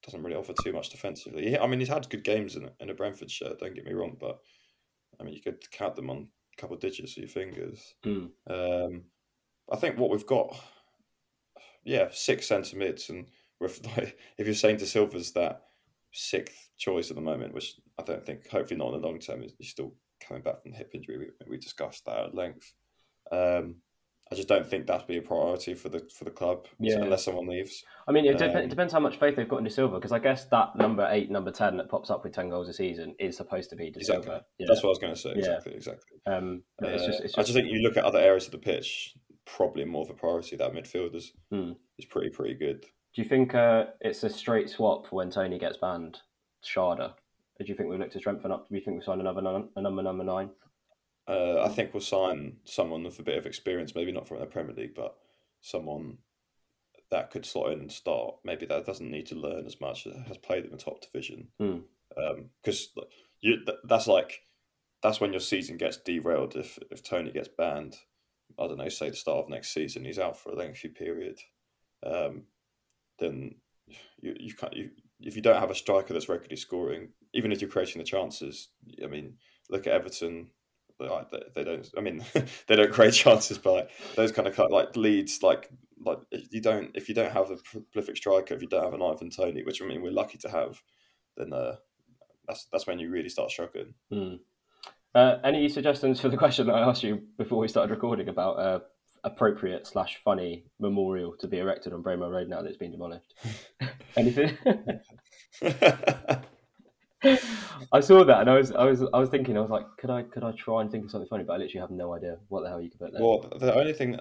doesn't 0.04 0.22
really 0.22 0.36
offer 0.36 0.54
too 0.62 0.72
much 0.72 0.90
defensively. 0.90 1.58
I 1.58 1.66
mean, 1.66 1.80
he's 1.80 1.88
had 1.88 2.08
good 2.08 2.24
games 2.24 2.56
in, 2.56 2.70
in 2.80 2.90
a 2.90 2.94
Brentford 2.94 3.30
shirt. 3.30 3.58
Don't 3.58 3.74
get 3.74 3.84
me 3.84 3.92
wrong, 3.92 4.16
but 4.18 4.38
I 5.20 5.24
mean, 5.24 5.34
you 5.34 5.42
could 5.42 5.70
count 5.70 5.96
them 5.96 6.10
on 6.10 6.28
a 6.56 6.60
couple 6.60 6.74
of 6.74 6.80
digits 6.80 7.16
of 7.16 7.22
your 7.22 7.28
fingers. 7.28 7.94
Mm. 8.04 8.30
Um, 8.48 9.02
I 9.70 9.76
think 9.76 9.98
what 9.98 10.10
we've 10.10 10.26
got, 10.26 10.56
yeah, 11.84 12.08
six 12.12 12.48
centre 12.48 12.76
mids, 12.76 13.10
and 13.10 13.26
with 13.60 13.84
like, 13.96 14.18
if 14.38 14.46
you're 14.46 14.54
saying 14.54 14.76
Dasilva's 14.76 15.32
that 15.32 15.62
sixth 16.12 16.70
choice 16.78 17.10
at 17.10 17.16
the 17.16 17.22
moment, 17.22 17.54
which 17.54 17.74
I 17.98 18.02
don't 18.02 18.24
think, 18.24 18.48
hopefully 18.48 18.78
not 18.78 18.94
in 18.94 19.00
the 19.00 19.06
long 19.06 19.18
term, 19.18 19.42
he's 19.58 19.70
still 19.70 19.94
coming 20.26 20.42
back 20.42 20.62
from 20.62 20.72
the 20.72 20.78
hip 20.78 20.90
injury. 20.94 21.18
We, 21.18 21.50
we 21.50 21.58
discussed 21.58 22.04
that 22.06 22.18
at 22.18 22.34
length. 22.34 22.72
Um, 23.30 23.76
I 24.32 24.36
just 24.36 24.46
don't 24.46 24.66
think 24.66 24.86
that'd 24.86 25.08
be 25.08 25.16
a 25.16 25.22
priority 25.22 25.74
for 25.74 25.88
the 25.88 26.08
for 26.16 26.22
the 26.22 26.30
club 26.30 26.66
yeah. 26.78 26.98
unless 27.00 27.24
someone 27.24 27.48
leaves. 27.48 27.82
I 28.06 28.12
mean, 28.12 28.26
it, 28.26 28.40
um, 28.40 28.56
it, 28.56 28.68
depends 28.68 28.92
how 28.92 29.00
much 29.00 29.18
faith 29.18 29.34
they've 29.34 29.48
got 29.48 29.58
in 29.58 29.64
Dasilva 29.64 29.94
because 29.94 30.12
I 30.12 30.20
guess 30.20 30.44
that 30.46 30.76
number 30.76 31.06
eight, 31.10 31.32
number 31.32 31.50
ten 31.50 31.76
that 31.78 31.88
pops 31.88 32.10
up 32.10 32.22
with 32.22 32.32
ten 32.32 32.48
goals 32.48 32.68
a 32.68 32.72
season 32.72 33.16
is 33.18 33.36
supposed 33.36 33.70
to 33.70 33.76
be 33.76 33.90
Dasilva. 33.90 33.98
Exactly. 33.98 34.40
Yeah. 34.58 34.66
That's 34.68 34.82
what 34.84 34.90
I 34.90 34.92
was 34.92 34.98
going 34.98 35.14
to 35.14 35.20
say. 35.20 35.32
Exactly. 35.32 35.72
Yeah. 35.72 35.76
Exactly. 35.76 36.18
Um, 36.26 36.62
uh, 36.80 36.88
it's 36.88 37.06
just, 37.06 37.20
it's 37.20 37.34
just... 37.34 37.38
I 37.38 37.42
just 37.42 37.54
think 37.54 37.72
you 37.72 37.80
look 37.80 37.96
at 37.96 38.04
other 38.04 38.20
areas 38.20 38.46
of 38.46 38.52
the 38.52 38.58
pitch, 38.58 39.16
probably 39.46 39.84
more 39.84 40.04
of 40.04 40.10
a 40.10 40.14
priority. 40.14 40.54
That 40.54 40.74
midfielders 40.74 41.30
hmm. 41.50 41.72
is 41.98 42.04
pretty 42.04 42.30
pretty 42.30 42.54
good. 42.54 42.84
Do 43.14 43.22
you 43.22 43.28
think 43.28 43.54
uh, 43.54 43.86
it's 44.00 44.22
a 44.22 44.30
straight 44.30 44.70
swap 44.70 45.06
when 45.10 45.30
Toney 45.30 45.58
gets 45.58 45.76
banned? 45.76 46.18
Schade. 46.64 47.12
Do 47.58 47.66
you 47.66 47.74
think 47.74 47.90
we 47.90 47.98
look 47.98 48.10
to 48.12 48.18
strengthen 48.18 48.52
up? 48.52 48.68
Do 48.68 48.76
you 48.76 48.80
think 48.82 48.98
we 48.98 49.04
sign 49.04 49.20
another 49.20 49.40
a 49.76 49.82
number 49.82 50.02
number 50.02 50.24
nine? 50.24 50.50
Uh, 51.28 51.62
I 51.62 51.68
think 51.68 51.92
we'll 51.92 52.00
sign 52.00 52.56
someone 52.64 53.04
with 53.04 53.18
a 53.18 53.22
bit 53.22 53.38
of 53.38 53.46
experience, 53.46 53.94
maybe 53.94 54.12
not 54.12 54.26
from 54.26 54.40
the 54.40 54.46
Premier 54.46 54.74
League, 54.74 54.94
but 54.94 55.16
someone 55.60 56.18
that 57.10 57.30
could 57.30 57.44
slot 57.44 57.72
in 57.72 57.80
and 57.80 57.92
start. 57.92 58.36
Maybe 58.44 58.66
that 58.66 58.86
doesn't 58.86 59.10
need 59.10 59.26
to 59.26 59.34
learn 59.34 59.66
as 59.66 59.80
much, 59.80 60.04
has 60.26 60.38
played 60.38 60.64
in 60.64 60.70
the 60.70 60.76
top 60.76 61.00
division. 61.00 61.48
Because 61.58 61.84
mm. 62.16 62.98
um, 62.98 63.04
you, 63.40 63.58
that's 63.84 64.06
like 64.06 64.42
that's 65.02 65.20
when 65.20 65.32
your 65.32 65.40
season 65.40 65.76
gets 65.76 65.96
derailed. 65.98 66.56
If 66.56 66.78
if 66.90 67.02
Toney 67.02 67.32
gets 67.32 67.48
banned, 67.48 67.96
I 68.58 68.66
don't 68.66 68.78
know, 68.78 68.88
say 68.88 69.10
the 69.10 69.16
start 69.16 69.44
of 69.44 69.48
next 69.50 69.74
season, 69.74 70.04
he's 70.04 70.18
out 70.18 70.38
for 70.38 70.52
a 70.52 70.56
lengthy 70.56 70.88
period. 70.88 71.38
Um, 72.04 72.44
then 73.20 73.54
you 74.20 74.34
you 74.38 74.54
can't 74.54 74.74
you 74.74 74.90
if 75.20 75.36
you 75.36 75.42
don't 75.42 75.60
have 75.60 75.70
a 75.70 75.74
striker 75.74 76.12
that's 76.12 76.28
regularly 76.28 76.56
scoring, 76.56 77.08
even 77.34 77.52
if 77.52 77.60
you're 77.60 77.70
creating 77.70 77.98
the 77.98 78.04
chances, 78.04 78.68
I 79.02 79.06
mean, 79.06 79.34
look 79.68 79.86
at 79.86 79.92
Everton. 79.92 80.50
Like 80.98 81.28
they, 81.54 81.64
don't. 81.64 81.88
I 81.96 82.02
mean, 82.02 82.22
they 82.66 82.76
don't 82.76 82.92
create 82.92 83.14
chances, 83.14 83.56
but 83.56 83.72
like, 83.72 83.90
those 84.16 84.32
kind 84.32 84.46
of 84.46 84.58
like 84.70 84.96
leads, 84.96 85.42
like 85.42 85.70
like 86.04 86.18
you 86.50 86.60
don't. 86.60 86.90
If 86.94 87.08
you 87.08 87.14
don't 87.14 87.32
have 87.32 87.50
a 87.50 87.56
prolific 87.92 88.18
striker, 88.18 88.52
if 88.52 88.60
you 88.60 88.68
don't 88.68 88.84
have 88.84 88.92
an 88.92 89.02
Ivan 89.02 89.30
Toney, 89.30 89.62
which 89.62 89.80
I 89.80 89.86
mean 89.86 90.02
we're 90.02 90.12
lucky 90.12 90.36
to 90.38 90.50
have, 90.50 90.82
then 91.38 91.54
uh, 91.54 91.76
that's 92.46 92.66
that's 92.70 92.86
when 92.86 92.98
you 92.98 93.10
really 93.10 93.30
start 93.30 93.50
struggling. 93.50 93.94
Mm. 94.12 94.40
Uh, 95.14 95.38
any 95.42 95.70
suggestions 95.70 96.20
for 96.20 96.28
the 96.28 96.36
question 96.36 96.66
that 96.66 96.74
I 96.74 96.86
asked 96.86 97.02
you 97.02 97.22
before 97.38 97.58
we 97.58 97.68
started 97.68 97.90
recording 97.90 98.28
about 98.28 98.58
uh, 98.58 98.80
appropriate 99.24 99.86
slash 99.86 100.20
funny 100.24 100.64
memorial 100.78 101.34
to 101.38 101.46
be 101.46 101.58
erected 101.58 101.92
on 101.92 102.02
Braemar 102.02 102.30
Road 102.30 102.48
now 102.48 102.62
that 102.62 102.68
it's 102.68 102.76
been 102.76 102.92
demolished. 102.92 103.34
Anything? 104.16 104.56
I 107.92 108.00
saw 108.00 108.24
that 108.24 108.40
and 108.40 108.48
I 108.48 108.54
was 108.54 108.72
I 108.72 108.84
was 108.84 109.02
I 109.12 109.18
was 109.18 109.28
thinking 109.28 109.58
I 109.58 109.60
was 109.60 109.68
like 109.68 109.84
could 109.98 110.08
I 110.08 110.22
could 110.22 110.42
I 110.42 110.52
try 110.52 110.80
and 110.80 110.90
think 110.90 111.04
of 111.04 111.10
something 111.10 111.28
funny 111.28 111.44
but 111.44 111.52
I 111.52 111.56
literally 111.58 111.80
have 111.80 111.90
no 111.90 112.14
idea 112.14 112.38
what 112.48 112.62
the 112.62 112.70
hell 112.70 112.80
you 112.80 112.88
could 112.88 112.98
put 112.98 113.12
there. 113.12 113.20
Well, 113.20 113.52
the 113.58 113.74
only 113.74 113.92
thing 113.92 114.18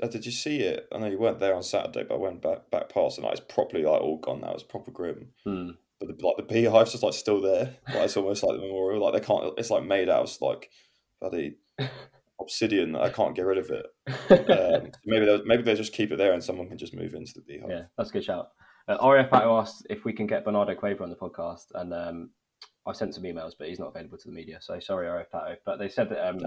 uh, 0.00 0.06
did 0.06 0.24
you 0.24 0.32
see 0.32 0.60
it? 0.60 0.88
I 0.92 0.98
know 0.98 1.06
you 1.06 1.18
weren't 1.18 1.38
there 1.38 1.54
on 1.54 1.62
Saturday, 1.62 2.04
but 2.08 2.14
I 2.14 2.18
went 2.18 2.42
back 2.42 2.70
back 2.70 2.88
past 2.88 3.18
and 3.18 3.24
like, 3.24 3.38
it's 3.38 3.54
properly 3.54 3.84
like 3.84 4.00
all 4.00 4.18
gone 4.18 4.40
now. 4.40 4.52
It's 4.52 4.62
proper 4.62 4.90
grim. 4.90 5.28
Hmm. 5.44 5.70
But 6.00 6.18
the, 6.18 6.26
like 6.26 6.36
the 6.36 6.42
beehive's 6.42 6.92
just 6.92 7.02
like 7.02 7.14
still 7.14 7.40
there. 7.40 7.76
Like 7.88 8.04
it's 8.04 8.16
almost 8.16 8.42
like 8.42 8.56
the 8.56 8.66
memorial. 8.66 9.02
Like 9.04 9.14
they 9.14 9.26
can't. 9.26 9.52
It's 9.58 9.70
like 9.70 9.84
made 9.84 10.08
out 10.08 10.22
of 10.22 10.40
like 10.40 10.70
bloody 11.20 11.56
obsidian 12.42 12.96
I 12.96 13.08
can't 13.08 13.34
get 13.34 13.46
rid 13.46 13.58
of 13.58 13.70
it. 13.70 13.86
Um, 14.32 14.90
maybe 15.04 15.26
they'll, 15.26 15.44
maybe 15.44 15.62
they'll 15.62 15.76
just 15.76 15.92
keep 15.92 16.10
it 16.10 16.16
there 16.16 16.32
and 16.32 16.42
someone 16.42 16.68
can 16.68 16.78
just 16.78 16.94
move 16.94 17.14
into 17.14 17.32
the 17.34 17.42
beehive. 17.42 17.70
Yeah, 17.70 17.82
that's 17.96 18.10
a 18.10 18.12
good 18.12 18.24
shout. 18.24 18.48
Uh, 18.88 18.98
RF 18.98 19.30
Pato 19.30 19.60
asked 19.60 19.86
if 19.88 20.04
we 20.04 20.12
can 20.12 20.26
get 20.26 20.44
Bernardo 20.44 20.74
Cueva 20.74 21.04
on 21.04 21.10
the 21.10 21.16
podcast, 21.16 21.66
and 21.74 21.94
um, 21.94 22.30
I 22.86 22.92
sent 22.92 23.14
some 23.14 23.24
emails, 23.24 23.52
but 23.58 23.68
he's 23.68 23.78
not 23.78 23.88
available 23.88 24.18
to 24.18 24.28
the 24.28 24.34
media. 24.34 24.58
So 24.60 24.78
sorry, 24.80 25.06
RF 25.06 25.26
Pato. 25.32 25.56
But 25.64 25.78
they 25.78 25.88
said 25.88 26.08
that 26.10 26.28
um, 26.28 26.40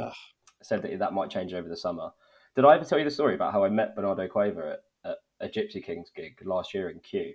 said 0.61 0.81
that 0.81 0.99
that 0.99 1.13
might 1.13 1.29
change 1.29 1.53
over 1.53 1.69
the 1.69 1.77
summer. 1.77 2.09
Did 2.55 2.65
I 2.65 2.75
ever 2.75 2.85
tell 2.85 2.97
you 2.97 3.05
the 3.05 3.11
story 3.11 3.35
about 3.35 3.53
how 3.53 3.63
I 3.63 3.69
met 3.69 3.95
Bernardo 3.95 4.27
Cueva 4.27 4.77
at, 5.05 5.11
at 5.11 5.47
a 5.47 5.49
Gypsy 5.49 5.83
Kings 5.83 6.11
gig 6.15 6.37
last 6.43 6.73
year 6.73 6.89
in 6.89 6.99
Kew? 6.99 7.33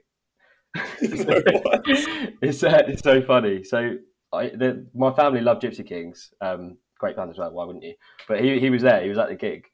it's 1.01 2.63
uh, 2.63 2.83
it's 2.87 3.03
so 3.03 3.23
funny. 3.23 3.65
So 3.65 3.97
I, 4.33 4.49
the, 4.49 4.87
my 4.95 5.13
family 5.13 5.41
love 5.41 5.61
Gypsy 5.61 5.87
Kings. 5.87 6.33
Um, 6.41 6.79
great 7.01 7.17
band 7.17 7.31
as 7.31 7.39
well. 7.39 7.51
Why 7.51 7.65
wouldn't 7.65 7.85
you? 7.85 7.95
But 8.29 8.41
he 8.45 8.61
he 8.61 8.71
was 8.71 8.83
there. 8.83 9.03
He 9.03 9.09
was 9.09 9.19
at 9.19 9.29
the 9.29 9.35
gig. 9.35 9.67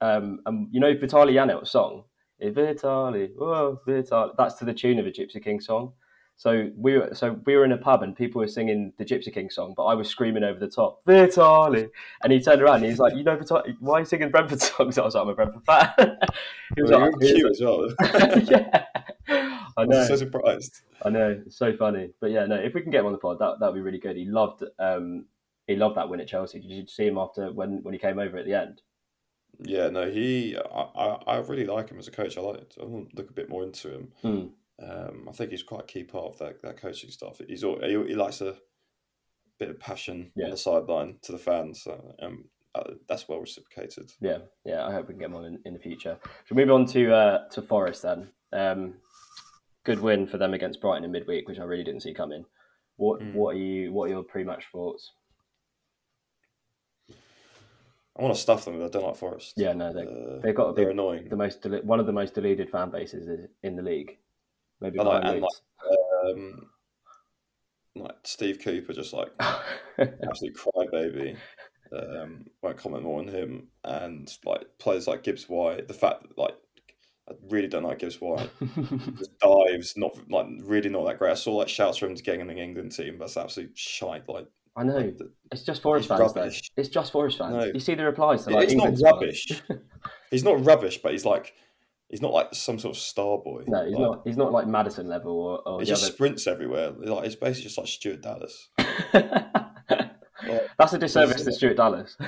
Um, 0.00 0.40
and 0.46 0.68
you 0.72 0.80
know 0.80 0.96
Vitali 0.96 1.34
Janelt's 1.34 1.70
song, 1.70 2.04
Vitali, 2.40 3.30
oh 3.40 3.80
Vitali. 3.86 4.32
That's 4.36 4.54
to 4.56 4.64
the 4.64 4.74
tune 4.74 4.98
of 4.98 5.06
a 5.06 5.10
Gypsy 5.10 5.42
King 5.42 5.60
song. 5.60 5.92
So 6.38 6.70
we 6.76 6.96
were 6.96 7.10
so 7.14 7.36
we 7.46 7.56
were 7.56 7.64
in 7.64 7.72
a 7.72 7.76
pub 7.76 8.04
and 8.04 8.14
people 8.14 8.40
were 8.40 8.46
singing 8.46 8.92
the 8.96 9.04
Gypsy 9.04 9.34
King 9.34 9.50
song, 9.50 9.74
but 9.76 9.86
I 9.86 9.94
was 9.94 10.08
screaming 10.08 10.44
over 10.44 10.60
the 10.60 10.68
top, 10.68 11.00
Vitali. 11.04 11.88
And 12.22 12.32
he 12.32 12.40
turned 12.40 12.62
around 12.62 12.76
and 12.76 12.84
he's 12.84 13.00
like, 13.00 13.16
"You 13.16 13.24
know 13.24 13.36
Vitali? 13.36 13.76
Why 13.80 13.94
are 13.94 14.00
you 14.00 14.06
singing 14.06 14.30
Brentford 14.30 14.60
songs?" 14.60 14.98
I 14.98 15.04
was 15.04 15.16
like, 15.16 15.22
"I'm 15.22 15.30
a 15.30 15.34
Brentford 15.34 15.64
fan." 15.66 15.92
he 16.76 16.82
was 16.82 16.92
well, 16.92 17.00
like, 17.00 17.18
"Cute 17.20 17.50
as 17.50 17.60
well." 17.60 17.88
yeah, 18.44 18.84
I 19.76 19.84
know. 19.84 20.00
I'm 20.00 20.06
so 20.06 20.14
surprised. 20.14 20.82
I 21.04 21.10
know, 21.10 21.42
it's 21.44 21.56
so 21.56 21.76
funny. 21.76 22.10
But 22.20 22.30
yeah, 22.30 22.46
no, 22.46 22.54
if 22.54 22.72
we 22.72 22.82
can 22.82 22.92
get 22.92 23.00
him 23.00 23.06
on 23.06 23.12
the 23.12 23.18
pod, 23.18 23.40
that 23.40 23.58
that'd 23.58 23.74
be 23.74 23.80
really 23.80 23.98
good. 23.98 24.16
He 24.16 24.24
loved 24.24 24.62
um, 24.78 25.24
he 25.68 25.76
loved 25.76 25.96
that 25.96 26.08
win 26.08 26.20
at 26.20 26.26
Chelsea. 26.26 26.58
Did 26.58 26.70
you 26.70 26.86
see 26.88 27.06
him 27.06 27.18
after 27.18 27.52
when 27.52 27.82
when 27.84 27.94
he 27.94 28.00
came 28.00 28.18
over 28.18 28.36
at 28.36 28.46
the 28.46 28.54
end? 28.54 28.82
Yeah, 29.60 29.88
no, 29.90 30.10
he. 30.10 30.56
I, 30.56 31.18
I 31.26 31.36
really 31.38 31.66
like 31.66 31.90
him 31.90 31.98
as 31.98 32.08
a 32.08 32.12
coach. 32.12 32.36
I 32.36 32.40
like. 32.40 32.72
I 32.80 32.84
want 32.84 33.10
to 33.10 33.16
look 33.16 33.30
a 33.30 33.34
bit 33.34 33.48
more 33.48 33.62
into 33.62 33.94
him. 33.94 34.12
Hmm. 34.22 34.46
Um, 34.80 35.28
I 35.28 35.32
think 35.32 35.50
he's 35.50 35.62
quite 35.62 35.82
a 35.82 35.86
key 35.86 36.04
part 36.04 36.26
of 36.26 36.38
that, 36.38 36.62
that 36.62 36.80
coaching 36.80 37.10
staff. 37.10 37.40
He's 37.48 37.64
all, 37.64 37.80
he, 37.82 37.90
he 37.90 38.14
likes 38.14 38.40
a 38.40 38.54
bit 39.58 39.70
of 39.70 39.80
passion 39.80 40.30
yeah. 40.36 40.44
on 40.44 40.50
the 40.52 40.56
sideline 40.56 41.16
to 41.22 41.32
the 41.32 41.38
fans. 41.38 41.82
So, 41.82 42.14
um, 42.22 42.44
uh, 42.76 42.92
that's 43.08 43.28
well 43.28 43.40
reciprocated. 43.40 44.12
Yeah, 44.20 44.38
yeah. 44.64 44.86
I 44.86 44.92
hope 44.92 45.08
we 45.08 45.14
can 45.14 45.18
get 45.18 45.30
him 45.30 45.34
on 45.34 45.46
in, 45.46 45.58
in 45.64 45.72
the 45.74 45.80
future. 45.80 46.16
Should 46.44 46.56
we 46.56 46.64
move 46.64 46.74
on 46.74 46.86
to 46.86 47.12
uh, 47.12 47.48
to 47.48 47.62
Forest 47.62 48.02
then? 48.02 48.28
Um, 48.52 48.94
good 49.84 50.00
win 50.00 50.26
for 50.26 50.38
them 50.38 50.54
against 50.54 50.80
Brighton 50.80 51.04
in 51.04 51.10
midweek, 51.10 51.48
which 51.48 51.58
I 51.58 51.64
really 51.64 51.84
didn't 51.84 52.02
see 52.02 52.14
coming. 52.14 52.44
What 52.96 53.20
mm. 53.20 53.34
what 53.34 53.56
are 53.56 53.58
you 53.58 53.92
what 53.92 54.04
are 54.04 54.12
your 54.12 54.22
pre 54.22 54.44
match 54.44 54.66
thoughts? 54.70 55.12
I 58.18 58.22
want 58.22 58.34
to 58.34 58.40
stuff 58.40 58.64
them, 58.64 58.78
but 58.78 58.86
I 58.86 58.88
don't 58.88 59.04
like 59.04 59.16
Forest. 59.16 59.54
Yeah, 59.56 59.72
no, 59.72 59.92
they 59.92 60.02
uh, 60.02 60.40
they've 60.42 60.54
got 60.54 60.74
they're 60.74 60.90
annoying. 60.90 61.28
The 61.28 61.36
most 61.36 61.64
one 61.84 62.00
of 62.00 62.06
the 62.06 62.12
most 62.12 62.34
deluded 62.34 62.68
fan 62.68 62.90
bases 62.90 63.48
in 63.62 63.76
the 63.76 63.82
league. 63.82 64.18
Maybe 64.80 64.98
like, 64.98 65.24
and 65.24 65.40
like, 65.40 65.50
um, 66.24 66.66
like 67.94 68.16
Steve 68.24 68.58
Cooper, 68.62 68.92
just 68.92 69.12
like 69.12 69.30
absolute 69.40 70.56
crybaby. 70.56 71.36
Um, 71.92 72.44
won't 72.60 72.76
comment 72.76 73.04
more 73.04 73.20
on 73.20 73.28
him, 73.28 73.68
and 73.84 74.28
like 74.44 74.66
players 74.78 75.06
like 75.06 75.22
Gibbs 75.22 75.48
White. 75.48 75.86
The 75.86 75.94
fact 75.94 76.22
that 76.22 76.38
like 76.38 76.56
I 77.28 77.34
really 77.50 77.68
don't 77.68 77.84
like 77.84 77.98
Gibbs 77.98 78.20
White. 78.20 78.50
Just 79.16 79.38
dives, 79.38 79.94
not 79.96 80.16
like 80.30 80.46
really 80.62 80.88
not 80.88 81.06
that 81.06 81.18
great. 81.18 81.32
I 81.32 81.34
saw 81.34 81.56
like 81.56 81.68
shouts 81.68 81.98
from 81.98 82.10
him 82.10 82.16
to 82.16 82.22
getting 82.22 82.40
in 82.40 82.46
the 82.48 82.56
England 82.56 82.92
team. 82.92 83.18
That's 83.18 83.36
absolute 83.36 83.76
shite. 83.76 84.28
Like 84.28 84.46
I 84.78 84.82
know. 84.84 84.96
like, 84.96 85.18
the- 85.18 85.32
It's 85.52 85.62
just 85.64 85.82
Forest 85.82 86.08
fans, 86.08 86.32
though. 86.32 86.40
rubbish. 86.42 86.70
It's 86.76 86.88
just 86.88 87.12
Forest 87.12 87.38
fans. 87.38 87.54
No. 87.56 87.64
You 87.74 87.80
see 87.80 87.94
the 87.94 88.04
replies 88.04 88.44
to 88.44 88.50
like 88.50 88.68
he's 88.68 88.76
not 88.76 88.98
rubbish. 89.00 89.62
he's 90.30 90.44
not 90.44 90.64
rubbish, 90.64 90.98
but 91.02 91.12
he's 91.12 91.24
like 91.24 91.52
he's 92.08 92.22
not 92.22 92.32
like 92.32 92.54
some 92.54 92.78
sort 92.78 92.96
of 92.96 93.02
star 93.02 93.38
boy. 93.38 93.64
No, 93.66 93.84
he's 93.84 93.94
Like, 93.94 94.00
not. 94.02 94.22
He's 94.24 94.36
not 94.36 94.52
like 94.52 94.66
Maddison 94.66 95.08
level 95.08 95.32
or, 95.40 95.68
or 95.68 95.80
He 95.80 95.84
the 95.84 95.90
just 95.90 96.04
other. 96.04 96.12
sprints 96.12 96.46
everywhere. 96.46 96.90
Like 96.92 97.26
it's 97.26 97.34
basically 97.36 97.64
just 97.64 97.78
like 97.78 97.86
Stuart 97.88 98.22
Dallas. 98.22 98.68
That's 100.78 100.92
a 100.92 100.98
disservice 100.98 101.42
to 101.44 101.52
Stuart 101.52 101.76
Dallas. 101.76 102.16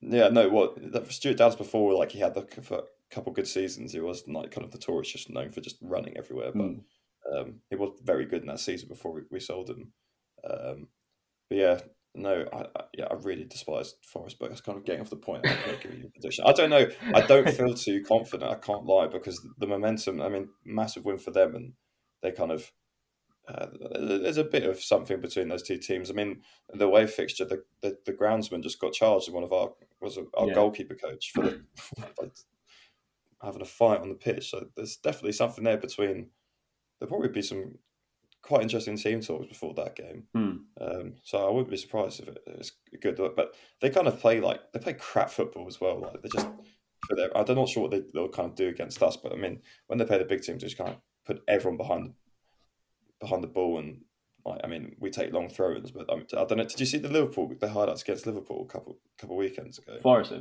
Yeah, 0.00 0.28
no. 0.28 0.48
What 0.48 1.10
Stuart 1.12 1.38
Dallas 1.38 1.56
before, 1.56 1.92
like 1.94 2.12
he 2.12 2.20
had 2.20 2.32
the 2.32 2.42
a 2.70 2.82
couple 3.12 3.32
good 3.32 3.48
seasons. 3.48 3.92
He 3.92 3.98
was 3.98 4.22
like 4.28 4.52
kind 4.52 4.64
of 4.64 4.72
notorious, 4.72 5.10
just 5.10 5.28
known 5.28 5.50
for 5.50 5.60
just 5.60 5.76
running 5.82 6.16
everywhere. 6.16 6.52
But 6.54 6.62
Mm. 6.62 6.80
um, 7.34 7.54
he 7.68 7.74
was 7.74 7.98
very 8.04 8.24
good 8.24 8.42
in 8.42 8.46
that 8.46 8.60
season 8.60 8.88
before 8.88 9.12
we, 9.12 9.22
we 9.32 9.40
sold 9.40 9.68
him. 9.70 9.92
Um, 10.48 10.86
but 11.48 11.58
yeah, 11.58 11.80
no, 12.14 12.46
I, 12.52 12.56
I 12.78 12.84
yeah, 12.96 13.06
I 13.10 13.14
really 13.14 13.44
despise 13.44 13.94
Forest, 14.02 14.36
but 14.40 14.50
It's 14.50 14.60
kind 14.60 14.76
of 14.78 14.84
getting 14.84 15.00
off 15.00 15.10
the 15.10 15.16
point. 15.16 15.44
Not 15.44 15.80
giving 15.80 15.98
you 15.98 16.06
a 16.06 16.10
prediction. 16.10 16.44
I 16.46 16.52
don't 16.52 16.70
know. 16.70 16.88
I 17.14 17.20
don't 17.26 17.48
feel 17.56 17.74
too 17.74 18.02
confident. 18.02 18.50
I 18.50 18.56
can't 18.56 18.86
lie 18.86 19.06
because 19.06 19.40
the 19.58 19.66
momentum. 19.66 20.20
I 20.20 20.28
mean, 20.28 20.48
massive 20.64 21.04
win 21.04 21.18
for 21.18 21.30
them, 21.30 21.54
and 21.54 21.72
they 22.22 22.32
kind 22.32 22.50
of. 22.52 22.72
Uh, 23.48 23.66
there's 24.18 24.36
a 24.36 24.44
bit 24.44 24.64
of 24.64 24.78
something 24.78 25.22
between 25.22 25.48
those 25.48 25.62
two 25.62 25.78
teams. 25.78 26.10
I 26.10 26.14
mean, 26.14 26.42
the 26.74 26.84
away 26.84 27.06
fixture, 27.06 27.46
the, 27.46 27.62
the, 27.80 27.96
the 28.04 28.12
groundsman 28.12 28.62
just 28.62 28.78
got 28.78 28.92
charged, 28.92 29.26
and 29.28 29.34
one 29.34 29.44
of 29.44 29.54
our 29.54 29.70
was 30.02 30.18
our 30.36 30.48
Yeah. 30.48 30.54
goalkeeper 30.54 30.94
coach 30.94 31.30
for 31.34 31.44
the, 31.44 31.62
having 33.42 33.62
a 33.62 33.64
fight 33.64 34.00
on 34.00 34.10
the 34.10 34.14
pitch. 34.14 34.50
So 34.50 34.66
there's 34.76 34.96
definitely 34.96 35.32
something 35.32 35.64
there 35.64 35.78
between. 35.78 36.30
There'll 36.98 37.08
probably 37.10 37.28
be 37.30 37.42
some 37.42 37.78
quite 38.42 38.62
interesting 38.62 38.96
team 38.96 39.20
talks 39.20 39.46
before 39.46 39.74
that 39.74 39.96
game. 39.96 40.24
Hmm. 40.34 40.56
Um, 40.80 41.14
so 41.22 41.46
I 41.46 41.50
wouldn't 41.50 41.70
be 41.70 41.76
surprised 41.76 42.20
if 42.20 42.28
it, 42.28 42.42
it's 42.46 42.72
good. 43.00 43.16
But 43.16 43.54
they 43.80 43.90
kind 43.90 44.06
of 44.06 44.20
play 44.20 44.40
like 44.40 44.60
they 44.72 44.78
play 44.78 44.94
crap 44.94 45.30
football 45.30 45.66
as 45.66 45.80
well. 45.80 46.00
Like 46.00 46.22
they 46.22 46.28
just 46.28 46.48
for 47.06 47.16
their, 47.16 47.36
I'm 47.36 47.54
not 47.54 47.68
sure 47.68 47.82
what 47.82 47.90
they, 47.90 48.02
they'll 48.12 48.28
kind 48.28 48.50
of 48.50 48.56
do 48.56 48.68
against 48.68 49.02
us. 49.02 49.16
But 49.16 49.32
I 49.32 49.36
mean, 49.36 49.60
when 49.86 49.98
they 49.98 50.04
play 50.04 50.18
the 50.18 50.24
big 50.24 50.42
teams, 50.42 50.62
they 50.62 50.68
just 50.68 50.78
kind 50.78 50.90
of 50.90 50.96
put 51.26 51.42
everyone 51.48 51.76
behind 51.76 52.12
behind 53.20 53.42
the 53.42 53.48
ball 53.48 53.78
and. 53.78 54.02
I 54.62 54.66
mean, 54.66 54.96
we 54.98 55.10
take 55.10 55.32
long 55.32 55.48
throw-ins, 55.48 55.90
but 55.90 56.08
um, 56.10 56.26
I 56.32 56.44
don't 56.44 56.58
know. 56.58 56.64
Did 56.64 56.80
you 56.80 56.86
see 56.86 56.98
the 56.98 57.08
Liverpool 57.08 57.52
the 57.58 57.68
highlights 57.68 58.02
against 58.02 58.26
Liverpool 58.26 58.66
a 58.68 58.72
couple 58.72 58.98
couple 59.18 59.36
weekends 59.36 59.78
ago? 59.78 59.98
Forest. 60.02 60.32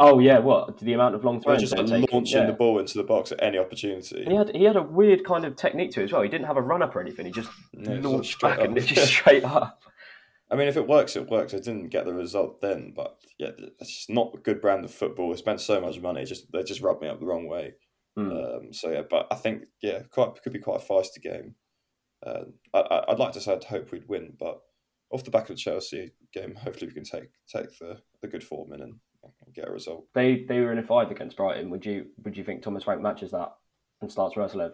Oh 0.00 0.18
yeah, 0.18 0.38
what 0.38 0.78
the 0.78 0.92
amount 0.92 1.14
of 1.14 1.24
long 1.24 1.40
throws 1.40 1.60
just 1.60 1.76
like 1.76 1.86
taking, 1.86 2.08
launching 2.12 2.40
yeah. 2.40 2.46
the 2.46 2.52
ball 2.52 2.78
into 2.78 2.98
the 2.98 3.04
box 3.04 3.32
at 3.32 3.42
any 3.42 3.58
opportunity. 3.58 4.22
And 4.22 4.32
he 4.32 4.36
had 4.36 4.54
he 4.54 4.64
had 4.64 4.76
a 4.76 4.82
weird 4.82 5.24
kind 5.24 5.44
of 5.44 5.56
technique 5.56 5.92
to 5.92 6.00
it 6.00 6.04
as 6.04 6.12
well. 6.12 6.22
He 6.22 6.28
didn't 6.28 6.46
have 6.46 6.56
a 6.56 6.62
run 6.62 6.82
up 6.82 6.94
or 6.94 7.00
anything. 7.00 7.26
He 7.26 7.32
just 7.32 7.50
Yeah, 7.72 7.98
launched 8.00 8.40
back 8.40 8.58
up. 8.58 8.64
and 8.64 8.80
just 8.80 9.06
straight 9.06 9.44
up. 9.44 9.82
I 10.50 10.56
mean, 10.56 10.68
if 10.68 10.76
it 10.76 10.86
works, 10.86 11.16
it 11.16 11.28
works. 11.28 11.54
I 11.54 11.56
didn't 11.56 11.88
get 11.88 12.04
the 12.04 12.14
result 12.14 12.60
then, 12.60 12.92
but 12.94 13.16
yeah, 13.38 13.50
it's 13.80 13.94
just 13.94 14.10
not 14.10 14.34
a 14.34 14.38
good 14.38 14.60
brand 14.60 14.84
of 14.84 14.92
football. 14.92 15.30
They 15.30 15.36
spent 15.36 15.60
so 15.60 15.80
much 15.80 16.00
money, 16.00 16.24
just 16.24 16.52
they 16.52 16.62
just 16.62 16.80
rubbed 16.80 17.02
me 17.02 17.08
up 17.08 17.18
the 17.18 17.26
wrong 17.26 17.48
way. 17.48 17.74
Hmm. 18.16 18.30
Um, 18.30 18.72
so 18.72 18.90
yeah, 18.90 19.02
but 19.08 19.26
I 19.30 19.36
think 19.36 19.64
yeah, 19.82 20.02
quite 20.10 20.40
could 20.42 20.52
be 20.52 20.60
quite 20.60 20.82
a 20.82 20.84
feisty 20.84 21.20
game. 21.22 21.56
Uh, 22.24 22.44
I, 22.72 22.78
I- 22.80 23.12
I'd 23.12 23.18
like 23.18 23.32
to 23.34 23.40
say 23.40 23.52
I'd 23.52 23.64
hope 23.64 23.92
we'd 23.92 24.08
win, 24.08 24.32
but 24.38 24.60
off 25.10 25.24
the 25.24 25.30
back 25.30 25.42
of 25.42 25.48
the 25.48 25.54
Chelsea 25.56 26.12
game, 26.32 26.54
hopefully 26.54 26.86
we 26.88 26.94
can 26.94 27.04
take 27.04 27.28
take 27.48 27.78
the, 27.78 28.00
the 28.22 28.28
good 28.28 28.42
form 28.42 28.72
in 28.72 28.80
and, 28.82 28.94
and 29.22 29.54
get 29.54 29.68
a 29.68 29.72
result. 29.72 30.06
They 30.14 30.44
they 30.48 30.60
were 30.60 30.72
in 30.72 30.78
a 30.78 30.82
five 30.82 31.10
against 31.10 31.36
Brighton. 31.36 31.70
Would 31.70 31.84
you 31.86 32.06
would 32.24 32.36
you 32.36 32.44
think 32.44 32.62
Thomas 32.62 32.84
Frank 32.84 33.00
matches 33.02 33.30
that 33.32 33.52
and 34.00 34.10
starts 34.10 34.34
Roerslev? 34.36 34.72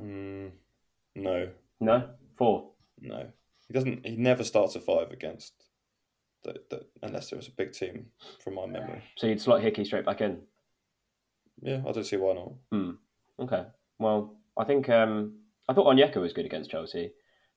Mm, 0.00 0.52
no, 1.16 1.48
No, 1.80 2.08
four. 2.36 2.70
no, 3.00 3.26
he 3.66 3.74
doesn't. 3.74 4.06
He 4.06 4.16
never 4.16 4.44
starts 4.44 4.76
a 4.76 4.80
five 4.80 5.10
against 5.10 5.52
the, 6.44 6.54
the 6.70 6.86
unless 7.02 7.30
there 7.30 7.36
was 7.36 7.48
a 7.48 7.52
big 7.52 7.72
team 7.72 8.06
from 8.42 8.54
my 8.54 8.66
memory. 8.66 9.02
So 9.16 9.26
you'd 9.26 9.40
slot 9.40 9.60
Hickey 9.62 9.84
straight 9.84 10.04
back 10.06 10.20
in. 10.20 10.38
Yeah, 11.60 11.82
I 11.86 11.90
don't 11.92 12.04
see 12.04 12.16
why 12.16 12.34
not. 12.34 12.52
Hmm. 12.70 12.90
Okay. 13.40 13.64
Well, 13.98 14.36
I 14.58 14.64
think 14.64 14.88
um, 14.88 15.38
I 15.68 15.72
thought 15.72 15.86
Onyeka 15.86 16.16
was 16.16 16.32
good 16.32 16.46
against 16.46 16.70
Chelsea. 16.70 17.12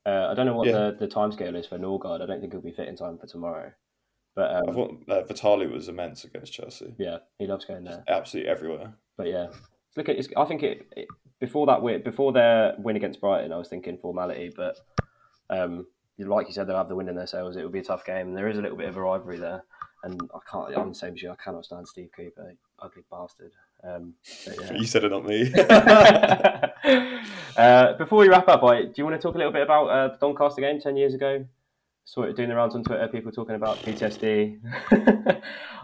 Uh, 0.05 0.27
I 0.29 0.33
don't 0.33 0.45
know 0.45 0.55
what 0.55 0.67
Yeah. 0.67 0.91
the, 0.91 0.97
the 1.01 1.07
timescale 1.07 1.55
is 1.55 1.67
for 1.67 1.77
Norgaard. 1.77 2.21
I 2.21 2.25
don't 2.25 2.39
think 2.39 2.53
he'll 2.53 2.61
be 2.61 2.71
fit 2.71 2.87
in 2.87 2.95
time 2.95 3.17
for 3.17 3.27
tomorrow. 3.27 3.71
But 4.35 4.51
I 4.51 4.59
um, 4.59 4.73
thought 4.73 5.03
uh, 5.09 5.23
Vitali 5.23 5.67
was 5.67 5.89
immense 5.89 6.23
against 6.23 6.53
Chelsea. 6.53 6.95
yeah, 6.97 7.17
he 7.37 7.47
loves 7.47 7.65
going 7.65 7.83
there. 7.83 8.03
Absolutely 8.07 8.49
everywhere. 8.49 8.93
But 9.17 9.27
yeah, 9.27 9.47
look 9.97 10.07
at. 10.09 10.15
It's, 10.15 10.29
I 10.37 10.45
think 10.45 10.63
it, 10.63 10.87
it 10.95 11.07
before 11.39 11.65
that 11.67 11.81
win, 11.81 12.01
before 12.01 12.31
their 12.31 12.75
win 12.77 12.95
against 12.95 13.19
Brighton, 13.19 13.51
I 13.51 13.57
was 13.57 13.67
thinking 13.67 13.97
formality. 13.97 14.51
But 14.55 14.77
um, 15.49 15.85
like 16.17 16.47
you 16.47 16.53
said, 16.53 16.67
they'll 16.67 16.77
have 16.77 16.87
the 16.87 16.95
win 16.95 17.09
in 17.09 17.15
their 17.15 17.27
sails. 17.27 17.57
It 17.57 17.63
will 17.63 17.71
be 17.71 17.79
a 17.79 17.83
tough 17.83 18.05
game. 18.05 18.33
There 18.33 18.47
is 18.47 18.57
a 18.57 18.61
little 18.61 18.77
bit 18.77 18.87
of 18.87 18.95
a 18.95 19.01
rivalry 19.01 19.37
there, 19.37 19.63
and 20.03 20.19
I 20.33 20.39
can't. 20.49 20.77
I'm 20.77 20.89
the 20.89 20.95
same 20.95 21.13
as 21.13 21.21
you. 21.21 21.31
I 21.31 21.35
cannot 21.35 21.65
stand 21.65 21.87
Steve 21.87 22.09
Cooper, 22.15 22.53
ugly 22.79 23.03
bastard. 23.11 23.51
Um, 23.83 24.13
yeah. 24.45 24.73
You 24.73 24.85
said 24.85 25.03
it, 25.03 25.09
not 25.09 25.25
me. 25.25 25.51
uh, 27.57 27.93
before 27.97 28.19
we 28.19 28.29
wrap 28.29 28.47
up, 28.47 28.63
I, 28.63 28.83
do 28.83 28.93
you 28.95 29.05
want 29.05 29.19
to 29.19 29.21
talk 29.21 29.35
a 29.35 29.37
little 29.37 29.53
bit 29.53 29.63
about 29.63 29.87
uh, 29.87 30.07
the 30.09 30.17
Doncaster 30.17 30.61
game 30.61 30.79
ten 30.79 30.95
years 30.95 31.13
ago? 31.13 31.45
Saw 32.05 32.23
it 32.23 32.35
doing 32.35 32.49
the 32.49 32.55
rounds 32.55 32.75
on 32.75 32.83
Twitter. 32.83 33.07
People 33.07 33.31
talking 33.31 33.55
about 33.55 33.77
PTSD. 33.77 34.59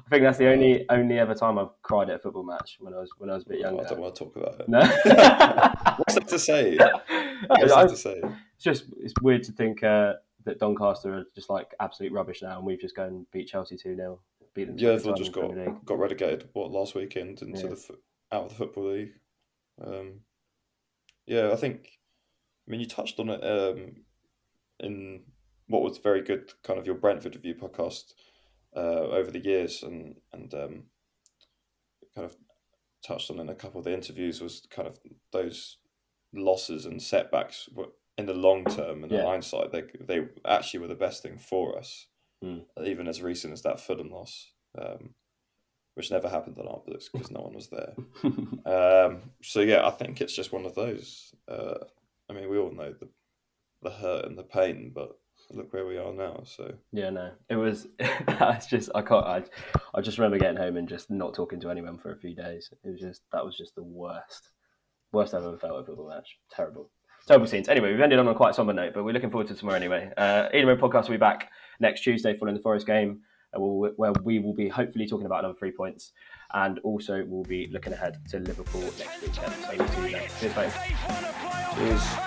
I 0.08 0.10
think 0.10 0.24
that's 0.24 0.38
the 0.38 0.50
only 0.50 0.86
only 0.90 1.20
ever 1.20 1.34
time 1.34 1.60
I've 1.60 1.82
cried 1.82 2.10
at 2.10 2.16
a 2.16 2.20
football 2.20 2.44
match 2.44 2.78
when 2.80 2.94
I 2.94 3.00
was 3.00 3.10
when 3.18 3.30
I 3.30 3.34
was 3.34 3.46
a 3.46 3.50
bit 3.50 3.60
younger. 3.60 3.86
I 3.86 3.90
don't 3.90 4.00
want 4.00 4.16
to 4.16 4.24
talk 4.24 4.36
about 4.36 4.60
it. 4.60 4.70
No, 4.70 4.80
What's 5.98 6.16
that 6.16 6.28
to 6.30 6.40
say? 6.40 6.78
What's 6.78 7.74
that 7.74 7.90
to 7.90 7.98
say? 7.98 8.22
it's 8.56 8.64
just 8.64 8.86
it's 8.98 9.14
weird 9.22 9.44
to 9.44 9.52
think 9.52 9.84
uh, 9.84 10.14
that 10.46 10.60
Doncaster 10.60 11.14
are 11.14 11.24
just 11.36 11.50
like 11.50 11.74
absolute 11.80 12.12
rubbish 12.12 12.42
now, 12.42 12.58
and 12.58 12.66
we've 12.66 12.80
just 12.80 12.96
gone 12.96 13.08
and 13.08 13.32
beat 13.32 13.48
Chelsea 13.48 13.76
two 13.76 13.96
0 13.96 14.20
Yeah, 14.58 14.92
twice 14.92 15.04
they 15.04 15.10
in 15.10 15.16
just 15.16 15.32
got 15.32 15.56
League. 15.56 15.86
got 15.86 16.00
relegated 16.00 16.50
what 16.54 16.72
last 16.72 16.96
weekend 16.96 17.42
into 17.42 17.62
Yeah. 17.68 17.70
the 17.76 17.98
out 18.32 18.44
of 18.44 18.50
the 18.50 18.56
football 18.56 18.92
league. 18.92 19.14
Um, 19.82 20.22
yeah, 21.26 21.52
I 21.52 21.56
think. 21.56 22.00
I 22.68 22.72
mean, 22.72 22.80
you 22.82 22.86
touched 22.86 23.20
on 23.20 23.30
it 23.30 23.42
um, 23.44 24.04
in 24.80 25.24
what 25.68 25.82
was 25.84 25.98
very 26.00 26.22
good, 26.22 26.52
kind 26.64 26.80
of 26.80 26.86
your 26.86 26.96
Brentford 26.96 27.36
review 27.36 27.56
podcast 27.56 28.14
uh, 28.76 28.80
over 29.20 29.32
the 29.32 29.40
years, 29.44 29.84
and 29.84 30.16
and 30.34 30.54
um, 30.54 30.84
kind 32.16 32.26
of 32.26 32.36
touched 33.06 33.30
on 33.32 33.40
in 33.40 33.50
a 33.50 33.56
couple 33.56 33.80
of 33.80 33.86
the 33.86 33.94
interviews 33.94 34.42
was 34.42 34.66
kind 34.70 34.88
of 34.88 35.00
those 35.32 35.78
losses 36.34 36.86
and 36.86 37.02
setbacks 37.02 37.70
were 37.74 37.88
in 38.18 38.26
the 38.26 38.34
long 38.34 38.66
term 38.66 39.04
and 39.04 39.12
in 39.12 39.20
Yeah. 39.20 39.26
hindsight 39.26 39.72
they 39.72 39.84
they 40.02 40.28
actually 40.46 40.82
were 40.82 40.88
the 40.88 40.96
best 40.96 41.22
thing 41.24 41.38
for 41.38 41.78
us 41.78 42.08
Mm. 42.44 42.66
even 42.86 43.08
as 43.08 43.22
recent 43.22 43.54
as 43.54 43.64
that 43.64 43.80
Fulham 43.80 44.12
loss 44.12 44.52
um, 44.80 45.16
which 45.96 46.12
never 46.12 46.30
happened 46.30 46.58
on 46.60 46.68
our 46.68 46.82
books 46.86 47.10
because 47.12 47.32
no 47.32 47.42
one 47.42 47.56
was 47.56 47.70
there 47.70 47.94
um, 48.66 49.22
so 49.42 49.62
yeah 49.62 49.88
I 49.88 49.92
think 49.92 50.22
it's 50.22 50.36
just 50.36 50.52
one 50.52 50.66
of 50.66 50.76
those 50.76 51.34
uh, 51.48 51.80
I 52.30 52.34
mean 52.34 52.50
we 52.50 52.60
all 52.60 52.72
know 52.72 52.94
the 52.94 53.10
the 53.82 53.90
hurt 53.90 54.26
and 54.26 54.38
the 54.38 54.44
pain 54.44 54.92
but 54.94 55.18
look 55.52 55.72
where 55.74 55.86
we 55.86 55.98
are 55.98 56.14
now 56.14 56.42
so 56.44 56.74
Yeah, 56.92 57.10
no, 57.10 57.32
it 57.50 57.56
was. 57.56 57.88
That's 58.28 58.68
just 58.68 58.90
I 58.96 59.02
can't. 59.02 59.26
I, 59.26 59.44
I 59.94 60.02
just 60.02 60.18
remember 60.18 60.38
getting 60.40 60.58
home 60.58 60.78
and 60.78 60.90
just 60.90 61.10
not 61.10 61.34
talking 61.34 61.60
to 61.62 61.70
anyone 61.70 61.98
for 61.98 62.12
a 62.12 62.18
few 62.18 62.36
days. 62.36 62.70
It 62.84 62.90
was 62.90 63.00
just 63.00 63.22
that 63.32 63.46
was 63.46 63.56
just 63.56 63.76
the 63.76 63.84
worst, 63.84 64.50
worst 65.12 65.34
I've 65.34 65.44
ever 65.44 65.58
felt 65.58 65.78
at 65.78 65.84
a 65.84 65.86
football 65.86 66.10
match. 66.10 66.38
Terrible, 66.52 66.90
terrible 67.28 67.46
scenes. 67.46 67.68
Anyway, 67.70 67.92
we've 67.92 68.02
ended 68.02 68.20
on 68.20 68.28
a 68.28 68.34
quite 68.34 68.56
somber 68.56 68.74
note, 68.74 68.94
but 68.94 69.04
we're 69.04 69.12
looking 69.12 69.30
forward 69.30 69.48
to 69.48 69.56
tomorrow 69.56 69.76
anyway. 69.76 70.12
Uh, 70.18 70.50
podcast 70.52 71.04
will 71.04 71.12
be 71.12 71.18
back 71.18 71.52
next 71.80 72.02
Tuesday 72.02 72.36
following 72.36 72.56
the 72.56 72.62
Forest 72.62 72.88
game, 72.88 73.22
uh, 73.56 73.60
where 73.60 74.14
we 74.24 74.40
will 74.40 74.54
be 74.54 74.70
hopefully 74.70 75.06
talking 75.06 75.26
about 75.26 75.40
another 75.40 75.58
three 75.60 75.72
points, 75.72 76.14
and 76.54 76.80
also 76.80 77.24
we'll 77.28 77.44
be 77.44 77.68
looking 77.72 77.94
ahead 77.94 78.18
to 78.30 78.40
Liverpool 78.40 78.82
next 78.82 79.22
weekend. 79.22 79.54
So 79.54 79.86
see 79.88 80.12
you. 80.12 80.20
Cheers, 80.40 80.56
mate. 80.56 80.74
Cheers. 81.76 82.27